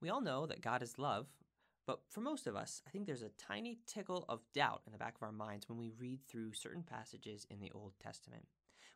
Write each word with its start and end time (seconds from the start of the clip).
We 0.00 0.08
all 0.08 0.22
know 0.22 0.46
that 0.46 0.62
God 0.62 0.82
is 0.82 0.98
love, 0.98 1.26
but 1.86 2.00
for 2.08 2.22
most 2.22 2.46
of 2.46 2.56
us, 2.56 2.82
I 2.86 2.90
think 2.90 3.06
there's 3.06 3.22
a 3.22 3.28
tiny 3.30 3.78
tickle 3.86 4.24
of 4.30 4.40
doubt 4.54 4.80
in 4.86 4.92
the 4.92 4.98
back 4.98 5.14
of 5.16 5.22
our 5.22 5.32
minds 5.32 5.68
when 5.68 5.78
we 5.78 5.90
read 5.98 6.20
through 6.26 6.54
certain 6.54 6.82
passages 6.82 7.46
in 7.50 7.60
the 7.60 7.70
Old 7.74 7.92
Testament. 8.02 8.46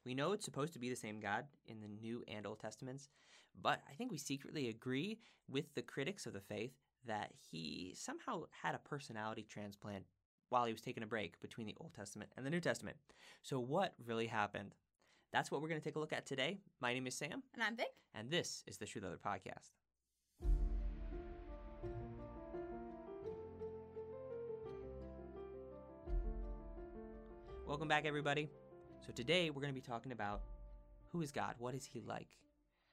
We 0.07 0.15
know 0.15 0.33
it's 0.33 0.47
supposed 0.47 0.73
to 0.73 0.79
be 0.79 0.89
the 0.89 0.97
same 0.97 1.21
God 1.21 1.45
in 1.67 1.81
the 1.81 1.89
New 1.89 2.25
and 2.27 2.47
Old 2.47 2.59
Testaments, 2.59 3.11
but 3.61 3.83
I 3.91 3.95
think 3.95 4.11
we 4.11 4.19
secretly 4.19 4.69
agree 4.69 5.19
with 5.47 5.75
the 5.75 5.83
critics 5.83 6.25
of 6.25 6.33
the 6.33 6.41
faith 6.41 6.73
that 7.07 7.33
he 7.51 7.95
somehow 7.95 8.45
had 8.63 8.75
a 8.75 8.89
personality 8.89 9.47
transplant 9.47 10.05
while 10.49 10.65
he 10.65 10.73
was 10.73 10.83
taking 10.83 11.03
a 11.03 11.07
break 11.07 11.39
between 11.41 11.67
the 11.67 11.77
Old 11.81 11.93
Testament 11.93 12.31
and 12.37 12.47
the 12.47 12.51
New 12.51 12.61
Testament. 12.61 12.97
So, 13.43 13.61
what 13.61 13.95
really 14.07 14.27
happened? 14.27 14.75
That's 15.33 15.51
what 15.51 15.61
we're 15.61 15.69
going 15.69 15.81
to 15.81 15.85
take 15.85 15.97
a 15.97 16.01
look 16.01 16.13
at 16.13 16.27
today. 16.27 16.61
My 16.81 16.95
name 16.95 17.07
is 17.07 17.15
Sam. 17.15 17.43
And 17.53 17.63
I'm 17.63 17.77
Vic. 17.77 17.89
And 18.15 18.31
this 18.31 18.63
is 18.67 18.79
the 18.79 18.87
Truth 18.87 19.05
Other 19.05 19.19
podcast. 19.19 19.84
Welcome 27.75 27.89
back, 27.89 28.07
everybody. 28.07 28.49
So, 29.05 29.13
today 29.13 29.51
we're 29.51 29.61
going 29.61 29.75
to 29.75 29.81
be 29.81 29.85
talking 29.85 30.13
about 30.13 30.43
who 31.11 31.23
is 31.23 31.33
God? 31.33 31.57
What 31.59 31.75
is 31.75 31.85
He 31.85 32.01
like? 32.01 32.29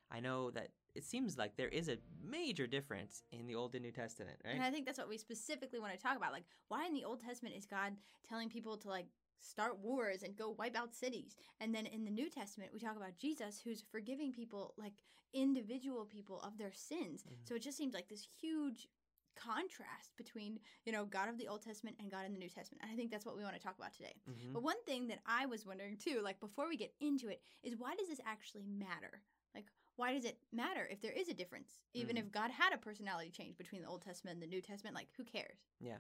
I 0.10 0.20
know 0.20 0.50
that 0.50 0.70
it 0.96 1.04
seems 1.04 1.38
like 1.38 1.56
there 1.56 1.68
is 1.68 1.88
a 1.88 1.98
major 2.28 2.66
difference 2.66 3.22
in 3.32 3.46
the 3.46 3.54
Old 3.54 3.76
and 3.76 3.84
New 3.84 3.92
Testament, 3.92 4.38
right? 4.44 4.56
And 4.56 4.64
I 4.64 4.72
think 4.72 4.88
that's 4.88 4.98
what 4.98 5.08
we 5.08 5.20
specifically 5.20 5.80
want 5.80 5.94
to 5.94 6.00
talk 6.00 6.18
about. 6.18 6.32
Like, 6.32 6.46
why 6.70 6.88
in 6.88 6.96
the 6.96 7.04
Old 7.04 7.22
Testament 7.22 7.54
is 7.56 7.68
God 7.68 7.94
telling 8.28 8.50
people 8.50 8.76
to 8.78 8.90
like 8.90 9.06
start 9.40 9.78
wars 9.78 10.24
and 10.24 10.36
go 10.36 10.56
wipe 10.58 10.76
out 10.76 10.96
cities? 10.96 11.36
And 11.60 11.76
then 11.76 11.86
in 11.86 12.04
the 12.04 12.10
New 12.10 12.32
Testament, 12.32 12.72
we 12.74 12.80
talk 12.80 12.98
about 12.98 13.20
Jesus 13.20 13.62
who's 13.64 13.84
forgiving 13.92 14.32
people, 14.32 14.74
like 14.80 14.94
individual 15.32 16.06
people, 16.06 16.42
of 16.42 16.58
their 16.58 16.74
sins. 16.74 17.22
Mm-hmm. 17.22 17.36
So 17.44 17.54
it 17.54 17.62
just 17.62 17.78
seems 17.78 17.94
like 17.94 18.10
this 18.10 18.28
huge 18.42 18.88
contrast 19.36 20.16
between 20.18 20.60
you 20.86 20.92
know 20.92 21.06
god 21.06 21.30
of 21.30 21.38
the 21.38 21.48
old 21.48 21.62
testament 21.62 21.96
and 22.00 22.12
god 22.12 22.26
in 22.26 22.34
the 22.34 22.40
new 22.40 22.50
testament 22.50 22.82
and 22.82 22.92
i 22.92 22.96
think 22.96 23.10
that's 23.10 23.26
what 23.26 23.36
we 23.36 23.44
want 23.44 23.56
to 23.56 23.62
talk 23.62 23.78
about 23.78 23.94
today 23.94 24.16
mm-hmm. 24.30 24.54
but 24.54 24.64
one 24.64 24.82
thing 24.86 25.08
that 25.08 25.20
i 25.26 25.46
was 25.46 25.66
wondering 25.66 25.98
too 25.98 26.22
like 26.24 26.40
before 26.40 26.68
we 26.68 26.78
get 26.78 26.94
into 27.00 27.30
it 27.30 27.42
is 27.64 27.76
why 27.78 27.96
does 27.96 28.08
this 28.08 28.20
actually 28.26 28.64
matter 28.68 29.22
like 29.56 29.66
why 29.96 30.14
does 30.14 30.26
it 30.26 30.38
matter 30.52 30.88
if 30.90 31.02
there 31.02 31.12
is 31.12 31.28
a 31.28 31.34
difference? 31.34 31.80
Even 31.94 32.16
mm. 32.16 32.20
if 32.20 32.32
God 32.32 32.50
had 32.50 32.74
a 32.74 32.78
personality 32.78 33.30
change 33.30 33.58
between 33.58 33.82
the 33.82 33.88
Old 33.88 34.02
Testament 34.02 34.36
and 34.36 34.42
the 34.42 34.48
New 34.48 34.62
Testament, 34.62 34.96
like 34.96 35.10
who 35.18 35.24
cares? 35.24 35.60
Yeah. 35.80 35.98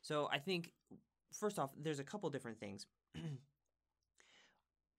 So 0.00 0.28
I 0.32 0.38
think 0.38 0.72
first 1.32 1.58
off, 1.58 1.70
there's 1.76 1.98
a 1.98 2.04
couple 2.04 2.30
different 2.30 2.60
things. 2.60 2.86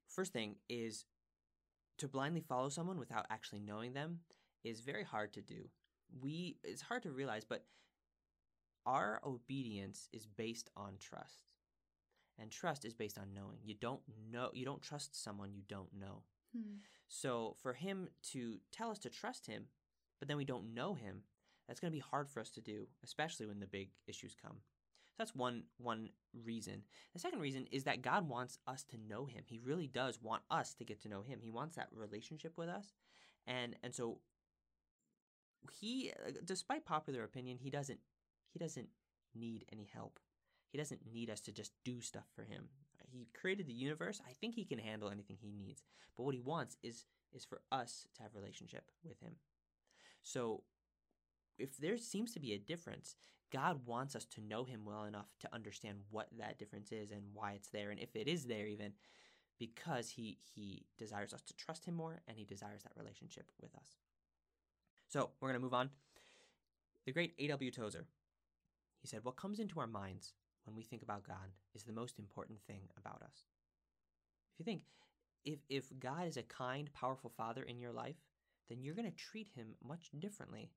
first 0.07 0.33
thing 0.33 0.55
is 0.69 1.05
to 1.97 2.07
blindly 2.07 2.41
follow 2.41 2.69
someone 2.69 2.99
without 2.99 3.25
actually 3.29 3.59
knowing 3.59 3.93
them 3.93 4.19
is 4.63 4.81
very 4.81 5.03
hard 5.03 5.33
to 5.33 5.41
do. 5.41 5.69
We 6.21 6.57
it's 6.63 6.81
hard 6.81 7.03
to 7.03 7.11
realize, 7.11 7.43
but 7.45 7.65
our 8.85 9.19
obedience 9.25 10.07
is 10.13 10.25
based 10.25 10.69
on 10.75 10.93
trust. 10.99 11.43
And 12.39 12.51
trust 12.51 12.85
is 12.85 12.93
based 12.93 13.17
on 13.17 13.33
knowing. 13.33 13.57
You 13.63 13.75
don't 13.79 14.01
know 14.31 14.49
you 14.53 14.65
don't 14.65 14.81
trust 14.81 15.21
someone 15.21 15.53
you 15.53 15.63
don't 15.67 15.93
know. 15.93 16.23
Hmm. 16.55 16.77
So 17.07 17.55
for 17.61 17.73
him 17.73 18.09
to 18.31 18.59
tell 18.71 18.91
us 18.91 18.99
to 18.99 19.09
trust 19.09 19.47
him, 19.47 19.65
but 20.19 20.27
then 20.27 20.37
we 20.37 20.45
don't 20.45 20.73
know 20.73 20.93
him, 20.93 21.23
that's 21.67 21.79
going 21.79 21.91
to 21.91 21.95
be 21.95 22.03
hard 22.11 22.29
for 22.29 22.39
us 22.39 22.49
to 22.51 22.61
do, 22.61 22.87
especially 23.03 23.45
when 23.45 23.59
the 23.59 23.67
big 23.67 23.89
issues 24.07 24.35
come. 24.41 24.57
So 25.09 25.15
that's 25.19 25.35
one 25.35 25.63
one 25.77 26.09
reason. 26.43 26.83
The 27.13 27.19
second 27.19 27.39
reason 27.39 27.67
is 27.71 27.83
that 27.85 28.01
God 28.01 28.29
wants 28.29 28.59
us 28.67 28.83
to 28.85 28.97
know 28.97 29.25
him. 29.25 29.43
He 29.45 29.59
really 29.59 29.87
does 29.87 30.21
want 30.21 30.43
us 30.49 30.73
to 30.75 30.85
get 30.85 31.01
to 31.01 31.09
know 31.09 31.21
him. 31.21 31.39
He 31.41 31.49
wants 31.49 31.75
that 31.75 31.89
relationship 31.91 32.53
with 32.57 32.69
us. 32.69 32.93
And 33.45 33.75
and 33.83 33.93
so 33.93 34.19
he 35.79 36.11
uh, 36.25 36.31
despite 36.43 36.85
popular 36.85 37.23
opinion, 37.23 37.57
he 37.57 37.69
doesn't 37.69 37.99
he 38.51 38.59
doesn't 38.59 38.89
need 39.35 39.65
any 39.71 39.89
help. 39.93 40.19
He 40.69 40.77
doesn't 40.77 41.01
need 41.11 41.29
us 41.29 41.41
to 41.41 41.51
just 41.51 41.71
do 41.85 42.01
stuff 42.01 42.25
for 42.35 42.43
him. 42.43 42.69
He 43.09 43.29
created 43.39 43.67
the 43.67 43.73
universe. 43.73 44.21
I 44.27 44.33
think 44.33 44.55
he 44.55 44.65
can 44.65 44.79
handle 44.79 45.09
anything 45.09 45.37
he 45.39 45.51
needs. 45.51 45.83
But 46.15 46.23
what 46.23 46.35
he 46.35 46.41
wants 46.41 46.77
is 46.83 47.05
is 47.33 47.45
for 47.45 47.61
us 47.71 48.07
to 48.15 48.23
have 48.23 48.35
relationship 48.35 48.91
with 49.03 49.19
him. 49.19 49.35
So 50.23 50.63
if 51.57 51.77
there 51.77 51.97
seems 51.97 52.33
to 52.33 52.39
be 52.39 52.53
a 52.53 52.59
difference, 52.59 53.15
God 53.51 53.85
wants 53.85 54.15
us 54.15 54.25
to 54.25 54.41
know 54.41 54.65
him 54.65 54.81
well 54.85 55.05
enough 55.05 55.33
to 55.39 55.53
understand 55.53 55.99
what 56.09 56.27
that 56.37 56.59
difference 56.59 56.91
is 56.91 57.11
and 57.11 57.21
why 57.33 57.53
it's 57.53 57.69
there 57.69 57.91
and 57.91 57.99
if 57.99 58.15
it 58.15 58.27
is 58.27 58.45
there 58.45 58.67
even 58.67 58.93
because 59.59 60.09
he 60.09 60.37
he 60.53 60.85
desires 60.97 61.33
us 61.33 61.41
to 61.41 61.55
trust 61.55 61.85
him 61.85 61.95
more 61.95 62.21
and 62.27 62.37
he 62.37 62.45
desires 62.45 62.83
that 62.83 62.91
relationship 62.97 63.51
with 63.61 63.73
us. 63.75 63.95
So, 65.07 65.29
we're 65.39 65.49
going 65.49 65.59
to 65.59 65.63
move 65.63 65.73
on. 65.73 65.89
The 67.05 67.13
great 67.13 67.33
A.W. 67.39 67.71
Tozer. 67.71 68.05
He 69.01 69.07
said, 69.07 69.23
"What 69.23 69.37
comes 69.37 69.59
into 69.59 69.79
our 69.79 69.87
minds 69.87 70.33
when 70.67 70.75
we 70.75 70.83
think 70.83 71.01
about 71.01 71.25
God 71.25 71.53
is 71.73 71.83
the 71.83 71.93
most 71.93 72.19
important 72.19 72.59
thing 72.67 72.81
about 72.97 73.21
us. 73.23 73.45
If 74.53 74.59
you 74.59 74.65
think, 74.65 74.81
if, 75.45 75.59
if 75.69 75.85
God 75.97 76.27
is 76.27 76.37
a 76.37 76.43
kind, 76.43 76.91
powerful 76.93 77.31
father 77.35 77.63
in 77.63 77.79
your 77.79 77.93
life, 77.93 78.17
then 78.69 78.83
you're 78.83 78.95
going 78.95 79.09
to 79.09 79.17
treat 79.17 79.47
him 79.55 79.75
much 79.81 80.09
differently 80.19 80.69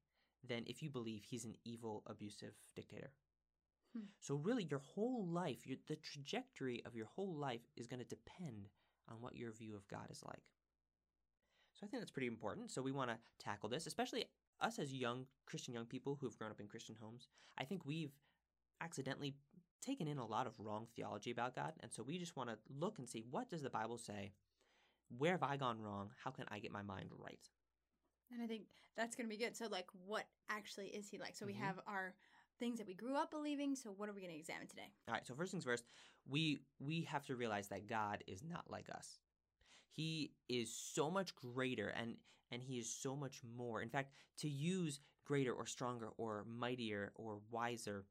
than 0.49 0.63
if 0.67 0.81
you 0.81 0.91
believe 0.91 1.25
he's 1.25 1.45
an 1.45 1.57
evil, 1.65 2.05
abusive 2.07 2.55
dictator. 2.77 3.11
Hmm. 3.97 4.05
So, 4.21 4.37
really, 4.37 4.67
your 4.71 4.81
whole 4.95 5.27
life, 5.27 5.67
your, 5.67 5.79
the 5.89 5.97
trajectory 5.97 6.83
of 6.87 6.95
your 6.95 7.07
whole 7.07 7.35
life 7.35 7.67
is 7.77 7.89
going 7.89 8.01
to 8.01 8.07
depend 8.07 8.69
on 9.11 9.21
what 9.21 9.37
your 9.37 9.51
view 9.51 9.75
of 9.75 9.89
God 9.89 10.07
is 10.11 10.23
like. 10.25 10.45
So, 11.81 11.87
I 11.87 11.89
think 11.89 12.03
that's 12.03 12.11
pretty 12.11 12.27
important. 12.27 12.71
So, 12.71 12.83
we 12.83 12.93
want 12.93 13.11
to 13.11 13.17
tackle 13.43 13.69
this, 13.69 13.87
especially 13.87 14.27
us 14.61 14.79
as 14.79 14.93
young 14.93 15.25
Christian 15.47 15.73
young 15.73 15.87
people 15.87 16.19
who 16.21 16.27
have 16.27 16.37
grown 16.37 16.51
up 16.51 16.61
in 16.61 16.67
Christian 16.67 16.97
homes. 17.01 17.29
I 17.59 17.65
think 17.65 17.87
we've 17.87 18.13
accidentally 18.81 19.35
taken 19.81 20.07
in 20.07 20.19
a 20.19 20.27
lot 20.27 20.47
of 20.47 20.53
wrong 20.59 20.87
theology 20.95 21.31
about 21.31 21.57
God, 21.57 21.73
and 21.81 21.91
so 21.91 22.03
we 22.03 22.19
just 22.19 22.37
want 22.37 22.51
to 22.51 22.59
look 22.79 22.99
and 22.99 23.09
see 23.09 23.25
what 23.31 23.49
does 23.49 23.63
the 23.63 23.71
Bible 23.71 23.97
say? 23.97 24.33
Where 25.17 25.33
have 25.33 25.43
I 25.43 25.57
gone 25.57 25.81
wrong? 25.81 26.11
How 26.23 26.31
can 26.31 26.45
I 26.51 26.59
get 26.59 26.71
my 26.71 26.83
mind 26.83 27.09
right? 27.19 27.49
And 28.33 28.43
I 28.43 28.47
think 28.47 28.65
that's 28.97 29.17
going 29.17 29.29
to 29.29 29.35
be 29.35 29.43
good. 29.43 29.57
So, 29.57 29.67
like, 29.67 29.87
what 30.07 30.25
actually 30.51 30.89
is 30.89 31.09
he 31.09 31.19
like? 31.19 31.35
So, 31.35 31.47
mm-hmm. 31.47 31.55
we 31.55 31.67
have 31.67 31.81
our 31.87 32.15
things 32.59 32.79
that 32.79 32.87
we 32.87 32.95
grew 32.95 33.17
up 33.17 33.31
believing. 33.31 33.75
So, 33.75 33.91
what 33.97 34.09
are 34.09 34.13
we 34.13 34.21
going 34.21 34.33
to 34.33 34.39
examine 34.39 34.69
today? 34.69 34.93
All 35.09 35.15
right. 35.15 35.27
So, 35.27 35.35
first 35.35 35.51
things 35.53 35.65
first, 35.65 35.85
we 36.29 36.61
we 36.79 37.03
have 37.03 37.25
to 37.27 37.37
realize 37.37 37.69
that 37.69 37.89
God 37.89 38.23
is 38.27 38.45
not 38.45 38.71
like 38.71 38.89
us. 38.91 39.19
He 40.01 40.33
is 40.49 40.73
so 40.75 41.11
much 41.11 41.37
greater, 41.37 41.89
and 41.89 42.17
and 42.51 42.63
he 42.63 42.79
is 42.79 42.89
so 42.91 43.15
much 43.15 43.43
more. 43.55 43.83
In 43.83 43.91
fact, 43.91 44.15
to 44.39 44.49
use 44.49 44.99
greater 45.27 45.53
or 45.53 45.67
stronger 45.67 46.09
or 46.17 46.47
mightier 46.49 47.13
or 47.17 47.43
wiser 47.51 48.07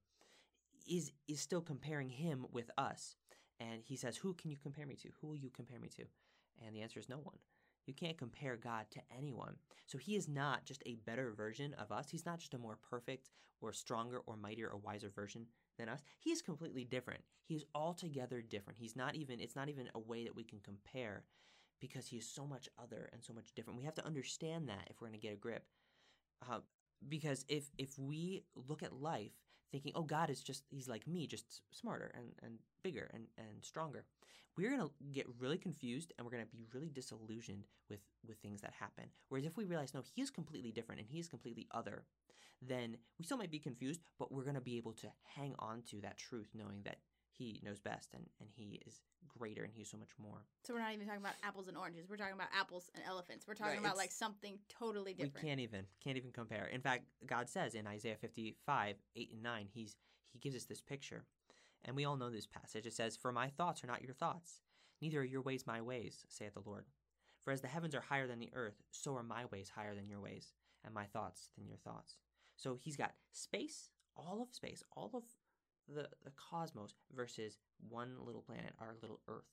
is 0.88 1.12
is 1.28 1.42
still 1.42 1.62
comparing 1.62 2.10
him 2.10 2.46
with 2.52 2.70
us. 2.78 3.16
And 3.60 3.82
he 3.84 3.96
says, 3.96 4.18
"Who 4.18 4.36
can 4.36 4.52
you 4.52 4.58
compare 4.58 4.86
me 4.86 4.98
to? 4.98 5.10
Who 5.20 5.30
will 5.30 5.36
you 5.36 5.50
compare 5.50 5.80
me 5.80 5.90
to?" 5.90 6.06
And 6.64 6.76
the 6.76 6.82
answer 6.82 7.00
is 7.00 7.10
no 7.10 7.18
one. 7.18 7.40
You 7.88 7.96
can't 7.96 8.20
compare 8.20 8.56
God 8.56 8.86
to 8.92 9.02
anyone. 9.10 9.58
So 9.88 9.98
he 9.98 10.16
is 10.16 10.28
not 10.28 10.66
just 10.66 10.84
a 10.86 10.94
better 10.94 11.32
version 11.32 11.74
of 11.74 11.92
us. 11.92 12.12
He's 12.12 12.26
not 12.26 12.38
just 12.38 12.54
a 12.54 12.60
more 12.60 12.76
perfect 12.76 13.32
or 13.62 13.74
stronger 13.74 14.20
or 14.28 14.38
mightier 14.38 14.70
or 14.70 14.78
wiser 14.78 15.10
version 15.10 15.48
than 15.80 15.90
us. 15.90 16.04
He 16.20 16.30
is 16.30 16.44
completely 16.44 16.86
different. 16.86 17.24
He 17.46 17.56
is 17.56 17.66
altogether 17.74 18.44
different. 18.44 18.78
He's 18.78 18.96
not 18.96 19.16
even 19.16 19.40
it's 19.40 19.56
not 19.56 19.70
even 19.70 19.90
a 19.96 20.00
way 20.00 20.24
that 20.26 20.36
we 20.36 20.44
can 20.44 20.60
compare 20.60 21.26
because 21.80 22.08
he 22.08 22.18
is 22.18 22.28
so 22.28 22.46
much 22.46 22.70
other 22.82 23.10
and 23.14 23.24
so 23.24 23.34
much 23.34 23.54
different. 23.56 23.80
We 23.80 23.86
have 23.86 23.96
to 23.96 24.06
understand 24.06 24.70
that 24.70 24.88
if 24.90 25.00
we're 25.00 25.08
going 25.08 25.20
to 25.20 25.26
get 25.26 25.34
a 25.34 25.38
grip. 25.38 25.64
Uh, 26.50 26.60
because 27.08 27.46
if 27.48 27.72
if 27.78 27.98
we 27.98 28.44
look 28.56 28.84
at 28.84 28.94
life 28.94 29.32
thinking, 29.72 29.92
oh, 29.96 30.04
God 30.04 30.30
is 30.30 30.42
just, 30.42 30.64
he's 30.70 30.88
like 30.88 31.08
me, 31.08 31.28
just 31.28 31.62
smarter 31.72 32.12
and, 32.16 32.28
and 32.44 32.60
bigger 32.84 33.10
and, 33.14 33.26
and 33.38 33.64
stronger. 33.64 34.06
We're 34.58 34.76
going 34.76 34.82
to 34.82 34.92
get 35.12 35.28
really 35.40 35.58
confused 35.58 36.12
and 36.18 36.26
we're 36.26 36.32
going 36.32 36.44
to 36.44 36.52
be 36.52 36.66
really 36.74 36.90
disillusioned 36.90 37.68
with, 37.90 38.00
with 38.28 38.38
things 38.40 38.62
that 38.62 38.74
happen. 38.80 39.06
Whereas 39.30 39.46
if 39.46 39.56
we 39.56 39.66
realize, 39.66 39.94
no, 39.94 40.04
he 40.16 40.22
is 40.22 40.30
completely 40.30 40.72
different 40.72 41.02
and 41.02 41.10
he 41.10 41.20
is 41.20 41.28
completely 41.28 41.68
other, 41.72 42.04
then 42.62 42.98
we 43.18 43.26
still 43.26 43.38
might 43.38 43.52
be 43.52 43.60
confused, 43.60 44.02
but 44.18 44.32
we're 44.32 44.44
going 44.44 44.56
to 44.56 44.62
be 44.62 44.78
able 44.78 44.94
to 44.94 45.08
hang 45.36 45.56
on 45.60 45.84
to 45.92 46.02
that 46.02 46.18
truth 46.18 46.50
knowing 46.54 46.82
that 46.84 46.98
he 47.40 47.62
knows 47.64 47.80
best 47.80 48.10
and, 48.14 48.26
and 48.42 48.50
he 48.54 48.82
is 48.86 49.02
greater 49.28 49.64
and 49.64 49.72
he's 49.74 49.90
so 49.90 49.98
much 49.98 50.10
more. 50.22 50.44
So 50.66 50.74
we're 50.74 50.82
not 50.82 50.94
even 50.94 51.08
talking 51.08 51.22
about 51.22 51.36
apples 51.42 51.70
and 51.70 51.78
oranges. 51.78 52.08
We're 52.10 52.18
talking 52.18 52.34
about 52.34 52.50
apples 52.58 52.92
and 52.94 53.04
elephants. 53.08 53.48
We're 53.48 53.54
talking 53.54 53.74
right, 53.74 53.80
about 53.80 53.98
like 53.98 54.12
something 54.12 54.60
totally 54.68 55.14
different. 55.14 55.36
We 55.42 55.50
can't 55.50 55.60
even 55.62 55.86
can't 56.04 56.18
even 56.18 56.32
compare. 56.32 56.66
In 56.66 56.82
fact, 56.82 57.06
God 57.26 57.48
says 57.50 57.76
in 57.76 57.88
Isaiah 57.88 58.18
55, 58.20 58.96
8 59.16 59.30
and 59.32 59.42
9, 59.42 59.68
he's 59.74 59.96
he 60.32 60.40
gives 60.40 60.56
us 60.56 60.66
this 60.66 60.82
picture. 60.82 61.24
And 61.86 61.96
we 61.96 62.04
all 62.04 62.18
know 62.18 62.30
this 62.30 62.46
passage. 62.46 62.86
It 62.86 62.94
says, 62.94 63.16
For 63.16 63.32
my 63.32 63.48
thoughts 63.48 63.84
are 63.84 63.88
not 63.88 64.04
your 64.04 64.14
thoughts, 64.14 64.60
neither 65.02 65.22
are 65.22 65.24
your 65.24 65.42
ways 65.42 65.66
my 65.66 65.82
ways, 65.82 66.26
saith 66.28 66.54
the 66.54 66.70
Lord. 66.70 66.84
For 67.42 67.52
as 67.52 67.62
the 67.62 67.68
heavens 67.68 67.96
are 67.96 68.02
higher 68.02 68.28
than 68.28 68.40
the 68.40 68.52
earth, 68.54 68.76
so 68.92 69.16
are 69.16 69.24
my 69.24 69.46
ways 69.46 69.72
higher 69.74 69.96
than 69.96 70.10
your 70.10 70.20
ways, 70.20 70.54
and 70.84 70.94
my 70.94 71.06
thoughts 71.06 71.50
than 71.58 71.66
your 71.66 71.78
thoughts. 71.78 72.18
So 72.58 72.78
he's 72.82 72.98
got 72.98 73.14
space, 73.32 73.90
all 74.18 74.42
of 74.42 74.54
space, 74.54 74.84
all 74.96 75.12
of 75.14 75.24
the, 75.94 76.08
the 76.24 76.32
cosmos 76.50 76.94
versus 77.16 77.58
one 77.90 78.16
little 78.24 78.42
planet, 78.42 78.74
our 78.80 78.96
little 79.02 79.20
Earth. 79.28 79.44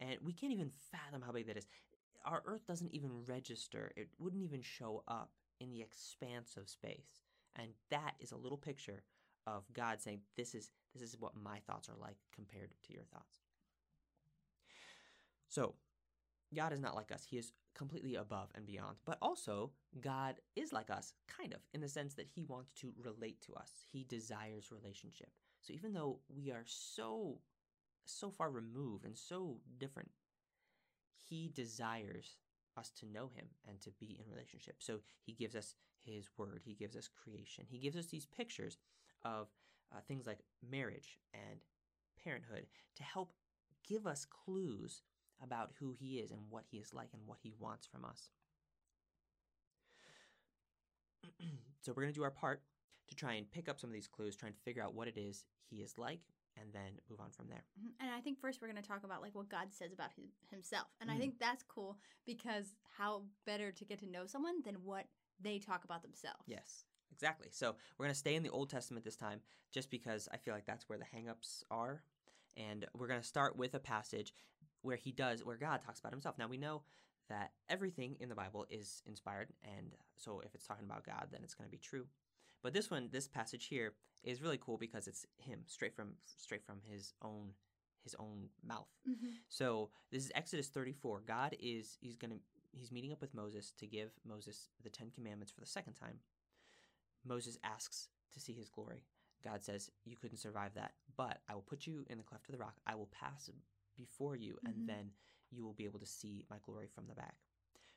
And 0.00 0.16
we 0.24 0.32
can't 0.32 0.52
even 0.52 0.70
fathom 0.90 1.22
how 1.22 1.32
big 1.32 1.46
that 1.46 1.56
is. 1.56 1.66
Our 2.24 2.42
Earth 2.46 2.66
doesn't 2.66 2.94
even 2.94 3.24
register, 3.26 3.92
it 3.96 4.08
wouldn't 4.18 4.42
even 4.42 4.62
show 4.62 5.02
up 5.08 5.30
in 5.60 5.70
the 5.70 5.82
expanse 5.82 6.56
of 6.56 6.68
space. 6.68 7.22
And 7.56 7.70
that 7.90 8.14
is 8.20 8.32
a 8.32 8.36
little 8.36 8.58
picture 8.58 9.02
of 9.46 9.64
God 9.72 10.00
saying, 10.00 10.20
This 10.36 10.54
is 10.54 10.70
this 10.94 11.02
is 11.02 11.16
what 11.18 11.36
my 11.36 11.58
thoughts 11.66 11.88
are 11.88 11.96
like 12.00 12.16
compared 12.34 12.70
to 12.86 12.92
your 12.92 13.04
thoughts. 13.04 13.38
So 15.48 15.74
God 16.54 16.72
is 16.72 16.80
not 16.80 16.96
like 16.96 17.12
us. 17.12 17.24
He 17.28 17.38
is 17.38 17.52
completely 17.74 18.14
above 18.14 18.48
and 18.54 18.66
beyond. 18.66 18.96
But 19.04 19.18
also, 19.22 19.72
God 20.00 20.36
is 20.56 20.72
like 20.72 20.90
us, 20.90 21.14
kind 21.28 21.52
of, 21.52 21.60
in 21.72 21.80
the 21.80 21.88
sense 21.88 22.14
that 22.14 22.28
He 22.34 22.42
wants 22.42 22.72
to 22.80 22.92
relate 23.02 23.40
to 23.42 23.54
us. 23.54 23.70
He 23.90 24.04
desires 24.04 24.70
relationship. 24.70 25.30
So 25.62 25.72
even 25.72 25.92
though 25.92 26.20
we 26.28 26.50
are 26.50 26.64
so, 26.66 27.38
so 28.06 28.30
far 28.30 28.50
removed 28.50 29.04
and 29.04 29.16
so 29.16 29.58
different, 29.78 30.10
He 31.28 31.50
desires 31.54 32.36
us 32.76 32.90
to 32.98 33.06
know 33.06 33.30
Him 33.34 33.46
and 33.68 33.80
to 33.82 33.90
be 33.98 34.18
in 34.18 34.30
relationship. 34.30 34.76
So 34.78 35.00
He 35.22 35.32
gives 35.32 35.54
us 35.54 35.74
His 36.04 36.28
Word, 36.36 36.62
He 36.64 36.74
gives 36.74 36.96
us 36.96 37.08
creation, 37.08 37.64
He 37.68 37.78
gives 37.78 37.96
us 37.96 38.06
these 38.06 38.26
pictures 38.26 38.78
of 39.24 39.48
uh, 39.92 40.00
things 40.06 40.26
like 40.26 40.38
marriage 40.68 41.18
and 41.34 41.60
parenthood 42.22 42.66
to 42.96 43.02
help 43.02 43.32
give 43.86 44.06
us 44.06 44.26
clues 44.26 45.02
about 45.42 45.70
who 45.78 45.92
he 45.92 46.18
is 46.18 46.30
and 46.30 46.40
what 46.50 46.64
he 46.70 46.78
is 46.78 46.92
like 46.92 47.08
and 47.12 47.22
what 47.26 47.38
he 47.42 47.52
wants 47.58 47.86
from 47.86 48.04
us. 48.04 48.30
so 51.82 51.92
we're 51.92 52.02
going 52.02 52.12
to 52.12 52.18
do 52.18 52.24
our 52.24 52.30
part 52.30 52.62
to 53.08 53.14
try 53.14 53.34
and 53.34 53.50
pick 53.50 53.68
up 53.68 53.80
some 53.80 53.90
of 53.90 53.94
these 53.94 54.06
clues, 54.08 54.36
try 54.36 54.48
and 54.48 54.56
figure 54.64 54.82
out 54.82 54.94
what 54.94 55.08
it 55.08 55.16
is 55.18 55.44
he 55.68 55.76
is 55.76 55.98
like, 55.98 56.20
and 56.60 56.72
then 56.72 56.98
move 57.08 57.20
on 57.20 57.30
from 57.30 57.48
there. 57.48 57.64
Mhm. 57.80 57.92
And 58.00 58.10
I 58.10 58.20
think 58.20 58.40
first 58.40 58.60
we're 58.60 58.68
going 58.68 58.82
to 58.82 58.88
talk 58.88 59.04
about 59.04 59.22
like 59.22 59.34
what 59.34 59.48
God 59.48 59.72
says 59.72 59.92
about 59.92 60.12
his, 60.12 60.30
himself. 60.50 60.88
And 61.00 61.10
I 61.10 61.16
Mhm. 61.16 61.20
think 61.20 61.38
that's 61.38 61.62
cool 61.64 61.98
because 62.24 62.74
how 62.88 63.26
better 63.44 63.72
to 63.72 63.84
get 63.84 63.98
to 64.00 64.06
know 64.06 64.26
someone 64.26 64.62
than 64.62 64.82
what 64.84 65.08
they 65.38 65.58
talk 65.58 65.84
about 65.84 66.02
themselves. 66.02 66.44
Yes, 66.46 66.84
exactly. 67.10 67.48
So 67.50 67.76
we're 67.96 68.06
going 68.06 68.12
to 68.12 68.18
stay 68.18 68.34
in 68.34 68.42
the 68.42 68.50
Old 68.50 68.70
Testament 68.70 69.04
this 69.04 69.16
time 69.16 69.42
just 69.70 69.90
because 69.90 70.28
I 70.32 70.36
feel 70.36 70.54
like 70.54 70.66
that's 70.66 70.88
where 70.88 70.98
the 70.98 71.04
hangups 71.04 71.62
are. 71.70 72.02
And 72.56 72.86
we're 72.94 73.06
going 73.06 73.20
to 73.20 73.26
start 73.26 73.56
with 73.56 73.74
a 73.74 73.80
passage 73.80 74.34
where 74.82 74.96
he 74.96 75.12
does, 75.12 75.44
where 75.44 75.56
God 75.56 75.80
talks 75.84 76.00
about 76.00 76.12
himself. 76.12 76.38
Now 76.38 76.48
we 76.48 76.56
know 76.56 76.82
that 77.28 77.52
everything 77.68 78.16
in 78.20 78.28
the 78.28 78.34
Bible 78.34 78.66
is 78.70 79.02
inspired. 79.06 79.48
And 79.62 79.92
so 80.16 80.40
if 80.44 80.54
it's 80.54 80.66
talking 80.66 80.84
about 80.84 81.04
God, 81.06 81.28
then 81.30 81.40
it's 81.44 81.54
going 81.54 81.68
to 81.68 81.70
be 81.70 81.78
true. 81.78 82.06
But 82.62 82.72
this 82.72 82.90
one, 82.90 83.08
this 83.12 83.28
passage 83.28 83.66
here 83.66 83.94
is 84.24 84.42
really 84.42 84.58
cool 84.58 84.76
because 84.76 85.06
it's 85.06 85.24
him 85.38 85.60
straight 85.66 85.94
from 85.94 86.14
straight 86.24 86.64
from 86.64 86.76
his 86.90 87.14
own 87.22 87.52
his 88.04 88.14
own 88.18 88.48
mouth. 88.66 88.88
hmm 89.06 89.28
So 89.48 89.90
this 90.10 90.24
is 90.24 90.32
Exodus 90.34 90.68
34. 90.68 91.22
God 91.26 91.56
is 91.60 91.96
he's 92.00 92.16
gonna 92.16 92.36
he's 92.72 92.92
meeting 92.92 93.12
up 93.12 93.20
with 93.20 93.34
Moses 93.34 93.72
to 93.78 93.86
give 93.86 94.10
Moses 94.26 94.68
the 94.82 94.90
Ten 94.90 95.10
Commandments 95.10 95.52
for 95.52 95.60
the 95.60 95.66
second 95.66 95.94
time. 95.94 96.18
Moses 97.24 97.58
asks 97.64 98.08
to 98.32 98.40
see 98.40 98.52
his 98.52 98.68
glory. 98.68 99.04
God 99.44 99.64
says, 99.64 99.90
You 100.04 100.16
couldn't 100.16 100.38
survive 100.38 100.74
that, 100.74 100.92
but 101.16 101.38
I 101.48 101.54
will 101.54 101.62
put 101.62 101.86
you 101.86 102.04
in 102.08 102.18
the 102.18 102.24
cleft 102.24 102.48
of 102.48 102.52
the 102.52 102.58
rock. 102.58 102.76
I 102.86 102.94
will 102.94 103.08
pass 103.10 103.48
before 104.00 104.36
you, 104.36 104.58
Mhm. 104.62 104.68
and 104.68 104.88
then 104.88 105.14
you 105.50 105.64
will 105.64 105.74
be 105.74 105.84
able 105.84 106.00
to 106.00 106.06
see 106.06 106.46
my 106.48 106.58
glory 106.58 106.88
from 106.88 107.06
the 107.06 107.14
back. 107.14 107.38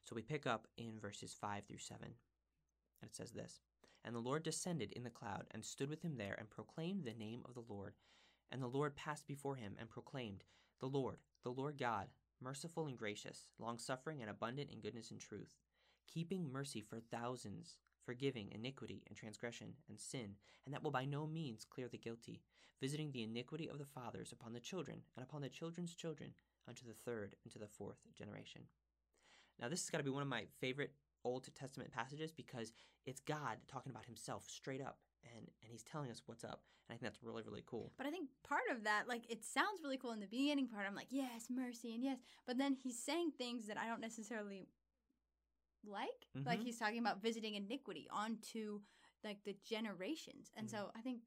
So 0.03 0.15
we 0.15 0.21
pick 0.21 0.45
up 0.45 0.67
in 0.75 0.99
verses 0.99 1.33
5 1.33 1.65
through 1.65 1.77
7, 1.79 2.19
and 3.01 3.09
it 3.09 3.15
says 3.15 3.31
this 3.31 3.61
And 4.03 4.13
the 4.13 4.19
Lord 4.19 4.43
descended 4.43 4.91
in 4.91 5.03
the 5.03 5.09
cloud 5.09 5.47
and 5.51 5.65
stood 5.65 5.89
with 5.89 6.01
him 6.03 6.17
there 6.17 6.35
and 6.35 6.49
proclaimed 6.49 7.05
the 7.05 7.13
name 7.13 7.43
of 7.45 7.53
the 7.53 7.61
Lord. 7.61 7.95
And 8.51 8.61
the 8.61 8.67
Lord 8.67 8.95
passed 8.95 9.25
before 9.25 9.55
him 9.55 9.77
and 9.79 9.89
proclaimed, 9.89 10.43
The 10.79 10.89
Lord, 10.89 11.23
the 11.41 11.53
Lord 11.53 11.77
God, 11.77 12.11
merciful 12.39 12.87
and 12.87 12.97
gracious, 12.97 13.47
long 13.57 13.79
suffering 13.79 14.21
and 14.21 14.29
abundant 14.29 14.69
in 14.69 14.81
goodness 14.81 15.09
and 15.09 15.19
truth, 15.19 15.57
keeping 16.07 16.51
mercy 16.51 16.81
for 16.81 16.99
thousands, 16.99 17.79
forgiving 18.05 18.49
iniquity 18.51 19.03
and 19.07 19.17
transgression 19.17 19.73
and 19.89 19.99
sin, 19.99 20.35
and 20.65 20.73
that 20.73 20.83
will 20.83 20.91
by 20.91 21.05
no 21.05 21.25
means 21.25 21.65
clear 21.65 21.87
the 21.87 21.97
guilty, 21.97 22.41
visiting 22.81 23.11
the 23.11 23.23
iniquity 23.23 23.69
of 23.69 23.77
the 23.77 23.85
fathers 23.85 24.31
upon 24.31 24.53
the 24.53 24.59
children 24.59 25.01
and 25.15 25.23
upon 25.23 25.41
the 25.41 25.49
children's 25.49 25.95
children 25.95 26.33
unto 26.67 26.85
the 26.85 26.93
third 26.93 27.35
and 27.43 27.51
to 27.53 27.59
the 27.59 27.67
fourth 27.67 27.99
generation. 28.17 28.61
Now, 29.59 29.69
this 29.69 29.81
has 29.83 29.89
got 29.89 29.99
to 29.99 30.03
be 30.03 30.09
one 30.09 30.21
of 30.21 30.27
my 30.27 30.45
favorite 30.59 30.91
Old 31.23 31.47
Testament 31.55 31.91
passages 31.91 32.31
because 32.31 32.73
it's 33.05 33.21
God 33.21 33.57
talking 33.67 33.91
about 33.91 34.05
himself 34.05 34.43
straight 34.47 34.81
up 34.81 34.97
and, 35.23 35.47
and 35.61 35.71
he's 35.71 35.83
telling 35.83 36.11
us 36.11 36.21
what's 36.25 36.43
up. 36.43 36.61
And 36.87 36.95
I 36.95 36.97
think 36.97 37.03
that's 37.03 37.23
really, 37.23 37.43
really 37.43 37.63
cool. 37.65 37.91
But 37.97 38.07
I 38.07 38.11
think 38.11 38.29
part 38.43 38.63
of 38.71 38.83
that, 38.83 39.03
like, 39.07 39.23
it 39.29 39.43
sounds 39.45 39.81
really 39.81 39.97
cool 39.97 40.11
in 40.11 40.19
the 40.19 40.27
beginning 40.27 40.67
part. 40.67 40.85
I'm 40.87 40.95
like, 40.95 41.07
yes, 41.09 41.47
mercy 41.49 41.93
and 41.93 42.03
yes. 42.03 42.17
But 42.45 42.57
then 42.57 42.75
he's 42.75 42.99
saying 42.99 43.31
things 43.37 43.67
that 43.67 43.77
I 43.77 43.87
don't 43.87 44.01
necessarily 44.01 44.67
like. 45.85 46.27
Like, 46.45 46.59
Mhm. 46.59 46.63
he's 46.63 46.77
talking 46.77 46.99
about 46.99 47.21
visiting 47.21 47.55
iniquity 47.55 48.07
onto, 48.11 48.81
like, 49.23 49.43
the 49.45 49.55
generations. 49.63 50.51
And 50.57 50.69
so 50.69 50.91
I 50.95 51.01
think, 51.01 51.21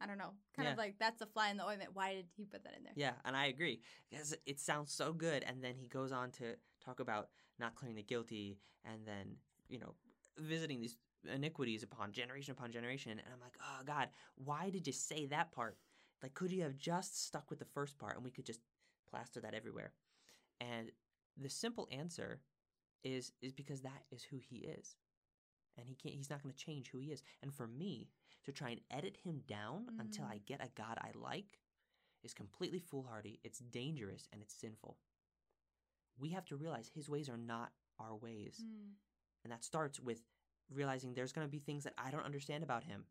I 0.00 0.06
don't 0.06 0.18
know, 0.18 0.32
kind 0.54 0.66
Yeah. 0.66 0.72
of 0.72 0.78
like 0.78 0.98
that's 0.98 1.20
a 1.20 1.26
fly 1.26 1.50
in 1.50 1.56
the 1.56 1.66
ointment. 1.66 1.94
Why 1.94 2.14
did 2.14 2.26
he 2.36 2.44
put 2.44 2.64
that 2.64 2.74
in 2.76 2.84
there? 2.84 2.92
Yeah, 2.96 3.12
and 3.24 3.36
I 3.36 3.46
agree 3.46 3.80
because 4.10 4.34
it 4.46 4.60
sounds 4.60 4.92
so 4.92 5.12
good. 5.12 5.42
And 5.44 5.62
then 5.62 5.74
he 5.74 5.86
goes 5.86 6.12
on 6.12 6.30
to 6.32 6.56
talk 6.84 7.00
about 7.00 7.28
not 7.58 7.74
clearing 7.74 7.96
the 7.96 8.02
guilty, 8.02 8.58
and 8.84 9.06
then 9.06 9.36
you 9.68 9.78
know 9.78 9.94
visiting 10.38 10.80
these 10.80 10.96
iniquities 11.32 11.82
upon 11.82 12.12
generation 12.12 12.52
upon 12.52 12.70
generation. 12.72 13.12
And 13.12 13.22
I'm 13.32 13.40
like, 13.40 13.56
oh 13.60 13.82
God, 13.84 14.08
why 14.36 14.70
did 14.70 14.86
you 14.86 14.92
say 14.92 15.26
that 15.26 15.52
part? 15.52 15.78
Like, 16.22 16.34
could 16.34 16.50
you 16.50 16.62
have 16.62 16.76
just 16.76 17.24
stuck 17.24 17.50
with 17.50 17.58
the 17.58 17.64
first 17.64 17.98
part, 17.98 18.16
and 18.16 18.24
we 18.24 18.30
could 18.30 18.46
just 18.46 18.60
plaster 19.08 19.40
that 19.40 19.54
everywhere? 19.54 19.92
And 20.60 20.90
the 21.36 21.48
simple 21.50 21.88
answer 21.90 22.40
is 23.04 23.32
is 23.42 23.52
because 23.52 23.82
that 23.82 24.04
is 24.10 24.22
who 24.24 24.38
he 24.38 24.56
is, 24.58 24.96
and 25.76 25.86
he 25.88 25.94
can't. 25.94 26.14
He's 26.14 26.30
not 26.30 26.42
going 26.42 26.54
to 26.54 26.64
change 26.64 26.90
who 26.90 26.98
he 26.98 27.12
is. 27.12 27.22
And 27.42 27.54
for 27.54 27.66
me 27.66 28.08
to 28.44 28.52
try 28.52 28.70
and 28.70 28.80
edit 28.90 29.18
him 29.24 29.42
down 29.46 29.86
until 29.98 30.24
Mm. 30.24 30.32
I 30.32 30.38
get 30.46 30.64
a 30.64 30.70
God 30.74 30.98
I 31.00 31.10
like 31.14 31.58
is 32.22 32.34
completely 32.34 32.80
foolhardy, 32.80 33.40
it's 33.44 33.58
dangerous, 33.60 34.28
and 34.32 34.42
it's 34.42 34.54
sinful. 34.54 34.98
We 36.18 36.30
have 36.30 36.46
to 36.46 36.56
realize 36.56 36.88
his 36.88 37.08
ways 37.08 37.28
are 37.28 37.36
not 37.36 37.72
our 37.98 38.16
ways. 38.16 38.64
Mm. 38.64 38.94
And 39.44 39.52
that 39.52 39.64
starts 39.64 40.00
with 40.00 40.22
realizing 40.70 41.14
there's 41.14 41.32
going 41.32 41.46
to 41.46 41.50
be 41.50 41.60
things 41.60 41.84
that 41.84 41.94
I 41.98 42.10
don't 42.10 42.24
understand 42.24 42.62
about 42.64 42.84
him 42.84 43.04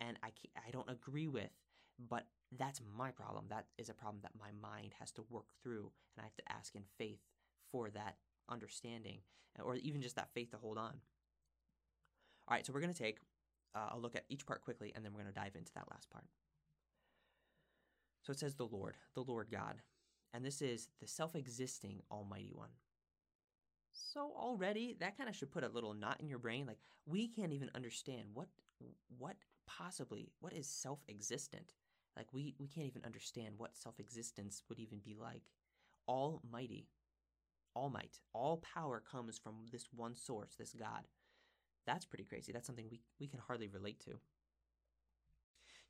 and 0.00 0.16
I, 0.22 0.28
can't, 0.28 0.66
I 0.66 0.70
don't 0.70 0.90
agree 0.90 1.26
with, 1.26 1.50
but 1.98 2.26
that's 2.56 2.80
my 2.96 3.10
problem. 3.10 3.46
That 3.48 3.66
is 3.78 3.88
a 3.88 3.94
problem 3.94 4.20
that 4.22 4.32
my 4.38 4.50
mind 4.60 4.94
has 4.98 5.10
to 5.12 5.24
work 5.30 5.46
through, 5.62 5.90
and 6.16 6.22
I 6.22 6.24
have 6.24 6.36
to 6.36 6.52
ask 6.52 6.74
in 6.74 6.84
faith 6.98 7.20
for 7.72 7.90
that 7.90 8.16
understanding, 8.48 9.18
or 9.62 9.76
even 9.76 10.02
just 10.02 10.16
that 10.16 10.30
faith 10.32 10.50
to 10.50 10.56
hold 10.56 10.78
on. 10.78 11.00
All 12.48 12.54
right, 12.54 12.64
so 12.64 12.72
we're 12.72 12.80
going 12.80 12.92
to 12.92 13.02
take 13.02 13.18
uh, 13.74 13.90
a 13.92 13.98
look 13.98 14.14
at 14.14 14.24
each 14.28 14.46
part 14.46 14.62
quickly, 14.62 14.92
and 14.94 15.04
then 15.04 15.12
we're 15.12 15.22
going 15.22 15.32
to 15.32 15.40
dive 15.40 15.56
into 15.56 15.72
that 15.74 15.90
last 15.90 16.08
part. 16.10 16.24
So 18.22 18.32
it 18.32 18.38
says 18.38 18.54
the 18.54 18.66
Lord, 18.66 18.96
the 19.14 19.22
Lord 19.22 19.48
God, 19.50 19.76
and 20.34 20.44
this 20.44 20.60
is 20.60 20.88
the 21.00 21.06
self 21.06 21.34
existing 21.34 22.02
Almighty 22.10 22.50
One. 22.52 22.70
So 23.92 24.32
already 24.36 24.96
that 25.00 25.16
kind 25.16 25.28
of 25.28 25.36
should 25.36 25.52
put 25.52 25.64
a 25.64 25.68
little 25.68 25.94
knot 25.94 26.18
in 26.20 26.28
your 26.28 26.38
brain. 26.38 26.66
Like 26.66 26.78
we 27.06 27.28
can't 27.28 27.52
even 27.52 27.70
understand 27.74 28.28
what 28.34 28.48
what 29.18 29.36
possibly 29.66 30.32
what 30.40 30.52
is 30.52 30.66
self 30.66 31.00
existent. 31.08 31.74
Like 32.16 32.26
we 32.32 32.54
we 32.58 32.66
can't 32.66 32.86
even 32.86 33.04
understand 33.04 33.54
what 33.58 33.76
self 33.76 33.98
existence 34.00 34.62
would 34.68 34.78
even 34.78 34.98
be 34.98 35.16
like. 35.18 35.42
Almighty, 36.08 36.88
all 37.76 37.90
might, 37.90 38.20
all 38.32 38.64
power 38.74 39.02
comes 39.08 39.38
from 39.38 39.54
this 39.70 39.88
one 39.94 40.16
source, 40.16 40.54
this 40.58 40.72
God. 40.72 41.02
That's 41.86 42.06
pretty 42.06 42.24
crazy. 42.24 42.50
That's 42.50 42.66
something 42.66 42.86
we, 42.90 43.02
we 43.20 43.28
can 43.28 43.38
hardly 43.38 43.68
relate 43.68 44.00
to. 44.06 44.14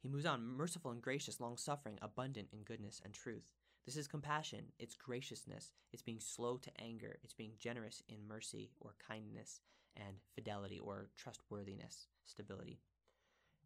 He 0.00 0.08
moves 0.08 0.26
on 0.26 0.44
merciful 0.44 0.90
and 0.90 1.00
gracious, 1.00 1.40
long 1.40 1.56
suffering, 1.56 1.98
abundant 2.02 2.48
in 2.52 2.64
goodness 2.64 3.00
and 3.04 3.14
truth. 3.14 3.44
This 3.86 3.96
is 3.96 4.08
compassion, 4.08 4.64
it's 4.80 4.96
graciousness, 4.96 5.72
it's 5.92 6.02
being 6.02 6.18
slow 6.18 6.56
to 6.56 6.70
anger, 6.80 7.18
it's 7.22 7.34
being 7.34 7.52
generous 7.56 8.02
in 8.08 8.26
mercy 8.26 8.72
or 8.80 8.96
kindness 9.06 9.60
and 9.96 10.16
fidelity 10.34 10.80
or 10.80 11.08
trustworthiness, 11.16 12.08
stability. 12.24 12.80